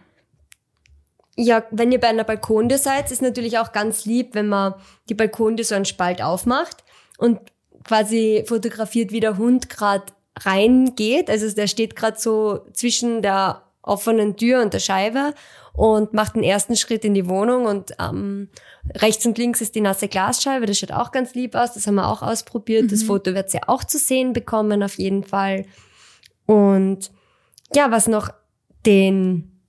Ja, 1.36 1.64
wenn 1.72 1.92
ihr 1.92 2.00
bei 2.00 2.08
einer 2.10 2.26
Balkontür 2.26 2.78
seid, 2.78 3.12
ist 3.12 3.22
natürlich 3.22 3.58
auch 3.60 3.72
ganz 3.72 4.06
lieb, 4.06 4.36
wenn 4.36 4.48
man 4.48 4.74
die 5.08 5.14
Balkontür 5.14 5.64
so 5.64 5.76
einen 5.76 5.86
Spalt 5.86 6.22
aufmacht 6.22 6.84
und 7.18 7.40
quasi 7.86 8.44
fotografiert, 8.46 9.12
wie 9.12 9.22
der 9.22 9.38
Hund 9.38 9.70
gerade 9.70 10.12
reingeht. 10.38 11.30
Also 11.30 11.50
der 11.54 11.68
steht 11.68 11.96
gerade 11.96 12.20
so 12.20 12.66
zwischen 12.74 13.22
der 13.22 13.64
offenen 13.82 14.36
Tür 14.36 14.62
und 14.62 14.74
der 14.74 14.80
Scheibe 14.80 15.34
und 15.80 16.14
macht 16.14 16.36
den 16.36 16.44
ersten 16.44 16.76
Schritt 16.76 17.06
in 17.06 17.14
die 17.14 17.30
Wohnung 17.30 17.64
und 17.64 17.94
ähm, 18.02 18.50
rechts 18.98 19.26
und 19.26 19.38
links 19.38 19.62
ist 19.62 19.76
die 19.76 19.82
nasse 19.82 20.10
Glasscheibe. 20.10 20.66
Das 20.66 20.78
schaut 20.78 20.92
auch 20.92 21.14
ganz 21.14 21.36
lieb 21.36 21.56
aus. 21.56 21.74
Das 21.74 21.88
haben 21.88 21.96
wir 21.96 22.10
auch 22.10 22.22
ausprobiert. 22.22 22.92
Das 22.92 23.04
Foto 23.04 23.34
wird 23.34 23.50
sie 23.50 23.64
auch 23.66 23.86
zu 23.86 23.98
sehen 23.98 24.34
bekommen 24.34 24.84
auf 24.84 24.98
jeden 24.98 25.24
Fall. 25.24 25.66
Und 26.46 27.12
ja, 27.74 27.92
was 27.92 28.08
noch 28.08 28.30
den 28.86 29.62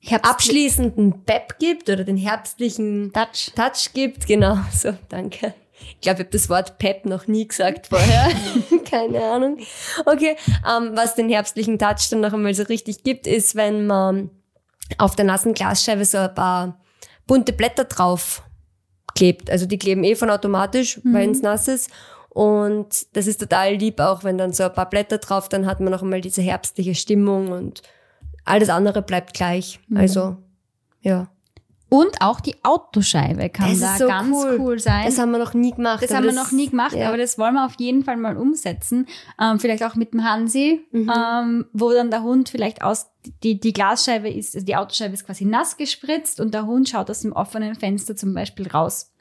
Herbst 0.00 0.30
abschließenden 0.30 1.24
Pep 1.24 1.58
gibt 1.58 1.88
oder 1.88 2.04
den 2.04 2.18
herbstlichen 2.18 3.14
Touch. 3.14 3.52
Touch 3.54 3.94
gibt. 3.94 4.26
Genau, 4.26 4.58
so, 4.70 4.92
danke. 5.08 5.54
Ich 5.78 6.00
glaube, 6.00 6.20
ich 6.20 6.26
habe 6.26 6.30
das 6.30 6.48
Wort 6.48 6.78
Pep 6.78 7.04
noch 7.04 7.26
nie 7.26 7.46
gesagt 7.46 7.88
vorher. 7.88 8.30
Keine 8.90 9.22
Ahnung. 9.22 9.58
Okay, 10.04 10.36
ähm, 10.68 10.90
was 10.94 11.14
den 11.14 11.28
herbstlichen 11.28 11.78
Touch 11.78 12.08
dann 12.10 12.20
noch 12.20 12.32
einmal 12.32 12.54
so 12.54 12.64
richtig 12.64 13.02
gibt, 13.02 13.26
ist, 13.26 13.54
wenn 13.54 13.86
man 13.86 14.30
auf 14.98 15.16
der 15.16 15.24
nassen 15.24 15.54
Glasscheibe 15.54 16.04
so 16.04 16.18
ein 16.18 16.34
paar 16.34 16.80
bunte 17.26 17.52
Blätter 17.52 17.84
drauf 17.84 18.42
klebt. 19.14 19.50
Also 19.50 19.66
die 19.66 19.78
kleben 19.78 20.04
eh 20.04 20.14
von 20.14 20.30
automatisch, 20.30 21.00
weil 21.04 21.30
es 21.30 21.42
nass 21.42 21.68
ist. 21.68 21.90
Und 22.28 23.16
das 23.16 23.26
ist 23.26 23.40
total 23.40 23.76
lieb, 23.76 23.98
auch 23.98 24.22
wenn 24.22 24.36
dann 24.36 24.52
so 24.52 24.64
ein 24.64 24.72
paar 24.72 24.90
Blätter 24.90 25.18
drauf, 25.18 25.48
dann 25.48 25.66
hat 25.66 25.80
man 25.80 25.90
noch 25.90 26.02
einmal 26.02 26.20
diese 26.20 26.42
herbstliche 26.42 26.94
Stimmung 26.94 27.50
und 27.50 27.82
alles 28.44 28.68
andere 28.68 29.00
bleibt 29.00 29.32
gleich. 29.32 29.80
Also, 29.94 30.36
ja. 31.00 31.28
Und 31.96 32.20
auch 32.20 32.40
die 32.40 32.54
Autoscheibe 32.62 33.48
kann 33.48 33.70
Das 33.70 33.80
da 33.80 33.96
so 33.96 34.06
ganz 34.06 34.36
cool, 34.36 34.56
cool. 34.60 34.78
sein. 34.78 35.06
Das 35.06 35.18
haben 35.18 35.30
wir 35.30 35.38
noch 35.38 35.54
nie 35.54 35.72
gemacht. 35.72 36.02
Das 36.02 36.12
haben 36.14 36.24
wir 36.24 36.32
noch 36.32 36.52
nie 36.52 36.68
gemacht, 36.68 36.94
ja. 36.94 37.08
aber 37.08 37.16
das 37.16 37.38
wollen 37.38 37.54
wir 37.54 37.64
auf 37.64 37.74
jeden 37.78 38.04
Fall 38.04 38.16
mal 38.16 38.36
umsetzen. 38.36 39.06
Ähm, 39.40 39.58
vielleicht 39.58 39.82
auch 39.82 39.94
mit 39.94 40.12
dem 40.12 40.24
Hansi, 40.24 40.84
Mhm. 40.92 41.12
ähm, 41.16 41.66
wo 41.72 41.90
dann 41.92 42.10
der 42.10 42.22
Hund 42.22 42.48
vielleicht 42.48 42.82
aus, 42.82 43.06
die, 43.42 43.58
die 43.58 43.72
Glasscheibe 43.72 44.28
ist, 44.28 44.54
also 44.54 44.66
die 44.66 44.76
Autoscheibe 44.76 45.14
ist 45.14 45.24
quasi 45.26 45.44
nass 45.44 45.76
gespritzt 45.76 46.40
und 46.40 46.52
der 46.54 46.66
Hund 46.66 46.88
schaut 46.88 47.10
aus 47.10 47.20
dem 47.20 47.32
offenen 47.32 47.74
Fenster 47.74 48.14
zum 48.16 48.34
Beispiel 48.34 48.68
raus. 48.68 49.12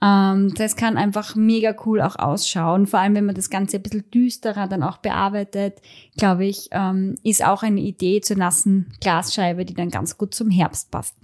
Ähm, 0.00 0.54
das 0.54 0.76
kann 0.76 0.96
einfach 0.96 1.34
mega 1.34 1.74
cool 1.84 2.00
auch 2.00 2.16
ausschauen. 2.16 2.86
Vor 2.86 3.00
allem, 3.00 3.14
wenn 3.16 3.26
man 3.26 3.34
das 3.34 3.50
Ganze 3.50 3.78
ein 3.78 3.82
bisschen 3.82 4.08
düsterer 4.12 4.68
dann 4.68 4.84
auch 4.84 4.98
bearbeitet, 4.98 5.80
glaube 6.16 6.46
ich, 6.46 6.68
ähm, 6.70 7.16
ist 7.24 7.44
auch 7.44 7.64
eine 7.64 7.80
Idee 7.80 8.20
zur 8.20 8.36
nassen 8.36 8.92
Glasscheibe, 9.00 9.64
die 9.64 9.74
dann 9.74 9.90
ganz 9.90 10.16
gut 10.16 10.34
zum 10.34 10.50
Herbst 10.50 10.90
passt. 10.92 11.16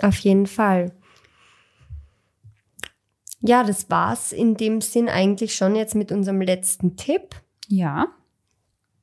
Auf 0.00 0.16
jeden 0.18 0.46
Fall. 0.46 0.92
Ja, 3.40 3.64
das 3.64 3.90
war's 3.90 4.32
in 4.32 4.56
dem 4.56 4.80
Sinn 4.80 5.08
eigentlich 5.08 5.54
schon 5.56 5.74
jetzt 5.74 5.94
mit 5.94 6.12
unserem 6.12 6.40
letzten 6.40 6.96
Tipp. 6.96 7.34
Ja. 7.68 8.06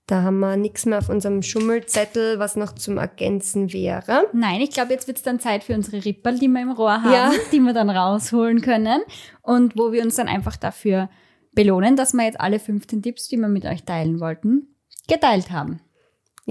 Da 0.08 0.24
haben 0.24 0.40
wir 0.40 0.58
nichts 0.58 0.86
mehr 0.88 0.98
auf 0.98 1.10
unserem 1.10 1.44
Schummelzettel, 1.44 2.40
was 2.40 2.56
noch 2.56 2.74
zum 2.74 2.98
Ergänzen 2.98 3.74
wäre. 3.74 4.26
Nein, 4.34 4.62
ich 4.62 4.72
glaube, 4.72 4.94
jetzt 4.94 5.08
wird 5.08 5.18
es 5.18 5.24
dann 5.24 5.40
Zeit 5.40 5.64
für 5.64 5.76
unsere 5.76 6.04
Ripperl, 6.04 6.40
die 6.40 6.48
wir 6.48 6.62
im 6.62 6.72
Rohr 6.72 7.04
haben, 7.04 7.12
Ja. 7.12 7.32
die 7.52 7.60
wir 7.60 7.74
dann 7.74 7.90
rausholen 7.90 8.62
können 8.62 9.02
und 9.44 9.78
wo 9.78 9.92
wir 9.92 10.02
uns 10.02 10.16
dann 10.16 10.28
einfach 10.28 10.56
dafür 10.56 11.10
belohnen, 11.54 11.96
dass 11.96 12.14
wir 12.14 12.24
jetzt 12.26 12.40
alle 12.40 12.60
15 12.60 13.04
Tipps, 13.04 13.28
die 13.28 13.38
wir 13.38 13.50
mit 13.50 13.66
euch 13.66 13.84
teilen 13.84 14.20
wollten, 14.20 14.76
geteilt 15.08 15.52
haben. 15.52 15.82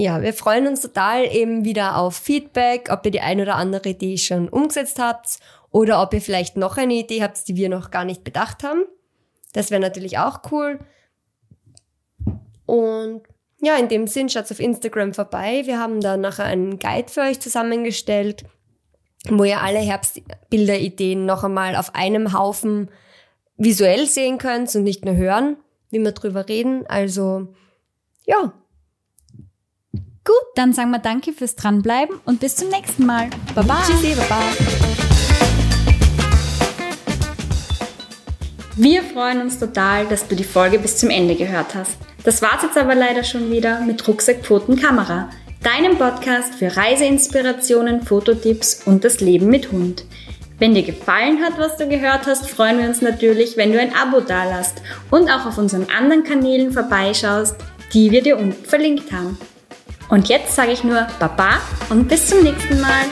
Ja, 0.00 0.22
wir 0.22 0.32
freuen 0.32 0.68
uns 0.68 0.80
total 0.80 1.24
eben 1.24 1.64
wieder 1.64 1.96
auf 1.96 2.14
Feedback, 2.14 2.88
ob 2.92 3.04
ihr 3.04 3.10
die 3.10 3.20
ein 3.20 3.40
oder 3.40 3.56
andere 3.56 3.88
Idee 3.88 4.16
schon 4.16 4.48
umgesetzt 4.48 5.00
habt 5.00 5.40
oder 5.72 6.00
ob 6.00 6.14
ihr 6.14 6.20
vielleicht 6.20 6.56
noch 6.56 6.76
eine 6.76 6.94
Idee 6.94 7.20
habt, 7.20 7.48
die 7.48 7.56
wir 7.56 7.68
noch 7.68 7.90
gar 7.90 8.04
nicht 8.04 8.22
bedacht 8.22 8.62
haben. 8.62 8.84
Das 9.54 9.72
wäre 9.72 9.80
natürlich 9.80 10.16
auch 10.18 10.42
cool. 10.52 10.78
Und 12.64 13.22
ja, 13.60 13.74
in 13.76 13.88
dem 13.88 14.06
Sinn 14.06 14.28
schaut 14.28 14.48
auf 14.52 14.60
Instagram 14.60 15.14
vorbei. 15.14 15.62
Wir 15.64 15.80
haben 15.80 16.00
da 16.00 16.16
nachher 16.16 16.44
einen 16.44 16.78
Guide 16.78 17.10
für 17.10 17.22
euch 17.22 17.40
zusammengestellt, 17.40 18.44
wo 19.28 19.42
ihr 19.42 19.62
alle 19.62 19.80
Herbstbilderideen 19.80 21.26
noch 21.26 21.42
einmal 21.42 21.74
auf 21.74 21.96
einem 21.96 22.32
Haufen 22.32 22.88
visuell 23.56 24.06
sehen 24.06 24.38
könnt 24.38 24.72
und 24.76 24.84
nicht 24.84 25.04
nur 25.04 25.16
hören, 25.16 25.56
wie 25.90 25.98
wir 25.98 26.12
drüber 26.12 26.48
reden. 26.48 26.86
Also, 26.86 27.48
ja, 28.26 28.52
Gut, 30.28 30.36
dann 30.56 30.74
sagen 30.74 30.90
wir 30.90 30.98
danke 30.98 31.32
fürs 31.32 31.56
Dranbleiben 31.56 32.20
und 32.26 32.38
bis 32.38 32.54
zum 32.54 32.68
nächsten 32.68 33.06
Mal. 33.06 33.30
Baba. 33.54 33.82
tschüssi, 33.86 34.14
baba. 34.14 34.42
Wir 38.76 39.02
freuen 39.04 39.40
uns 39.40 39.58
total, 39.58 40.04
dass 40.06 40.28
du 40.28 40.36
die 40.36 40.44
Folge 40.44 40.78
bis 40.80 40.98
zum 40.98 41.08
Ende 41.08 41.34
gehört 41.34 41.74
hast. 41.74 41.96
Das 42.24 42.42
war's 42.42 42.62
jetzt 42.62 42.76
aber 42.76 42.94
leider 42.94 43.24
schon 43.24 43.50
wieder 43.50 43.80
mit 43.80 44.06
Rucksack, 44.06 44.44
Pfoten, 44.44 44.76
Kamera, 44.76 45.30
deinem 45.62 45.96
Podcast 45.96 46.56
für 46.56 46.76
Reiseinspirationen, 46.76 48.02
Fototipps 48.02 48.82
und 48.84 49.04
das 49.04 49.20
Leben 49.20 49.46
mit 49.46 49.72
Hund. 49.72 50.04
Wenn 50.58 50.74
dir 50.74 50.82
gefallen 50.82 51.40
hat, 51.42 51.58
was 51.58 51.78
du 51.78 51.88
gehört 51.88 52.26
hast, 52.26 52.50
freuen 52.50 52.78
wir 52.78 52.86
uns 52.86 53.00
natürlich, 53.00 53.56
wenn 53.56 53.72
du 53.72 53.80
ein 53.80 53.94
Abo 53.94 54.20
dalasst 54.20 54.82
und 55.10 55.30
auch 55.30 55.46
auf 55.46 55.56
unseren 55.56 55.86
anderen 55.88 56.22
Kanälen 56.22 56.70
vorbeischaust, 56.70 57.56
die 57.94 58.10
wir 58.10 58.22
dir 58.22 58.36
unten 58.36 58.62
verlinkt 58.66 59.10
haben. 59.10 59.38
Und 60.08 60.28
jetzt 60.28 60.54
sage 60.54 60.72
ich 60.72 60.84
nur 60.84 61.06
Baba 61.18 61.60
und 61.90 62.08
bis 62.08 62.26
zum 62.26 62.42
nächsten 62.42 62.80
Mal. 62.80 63.04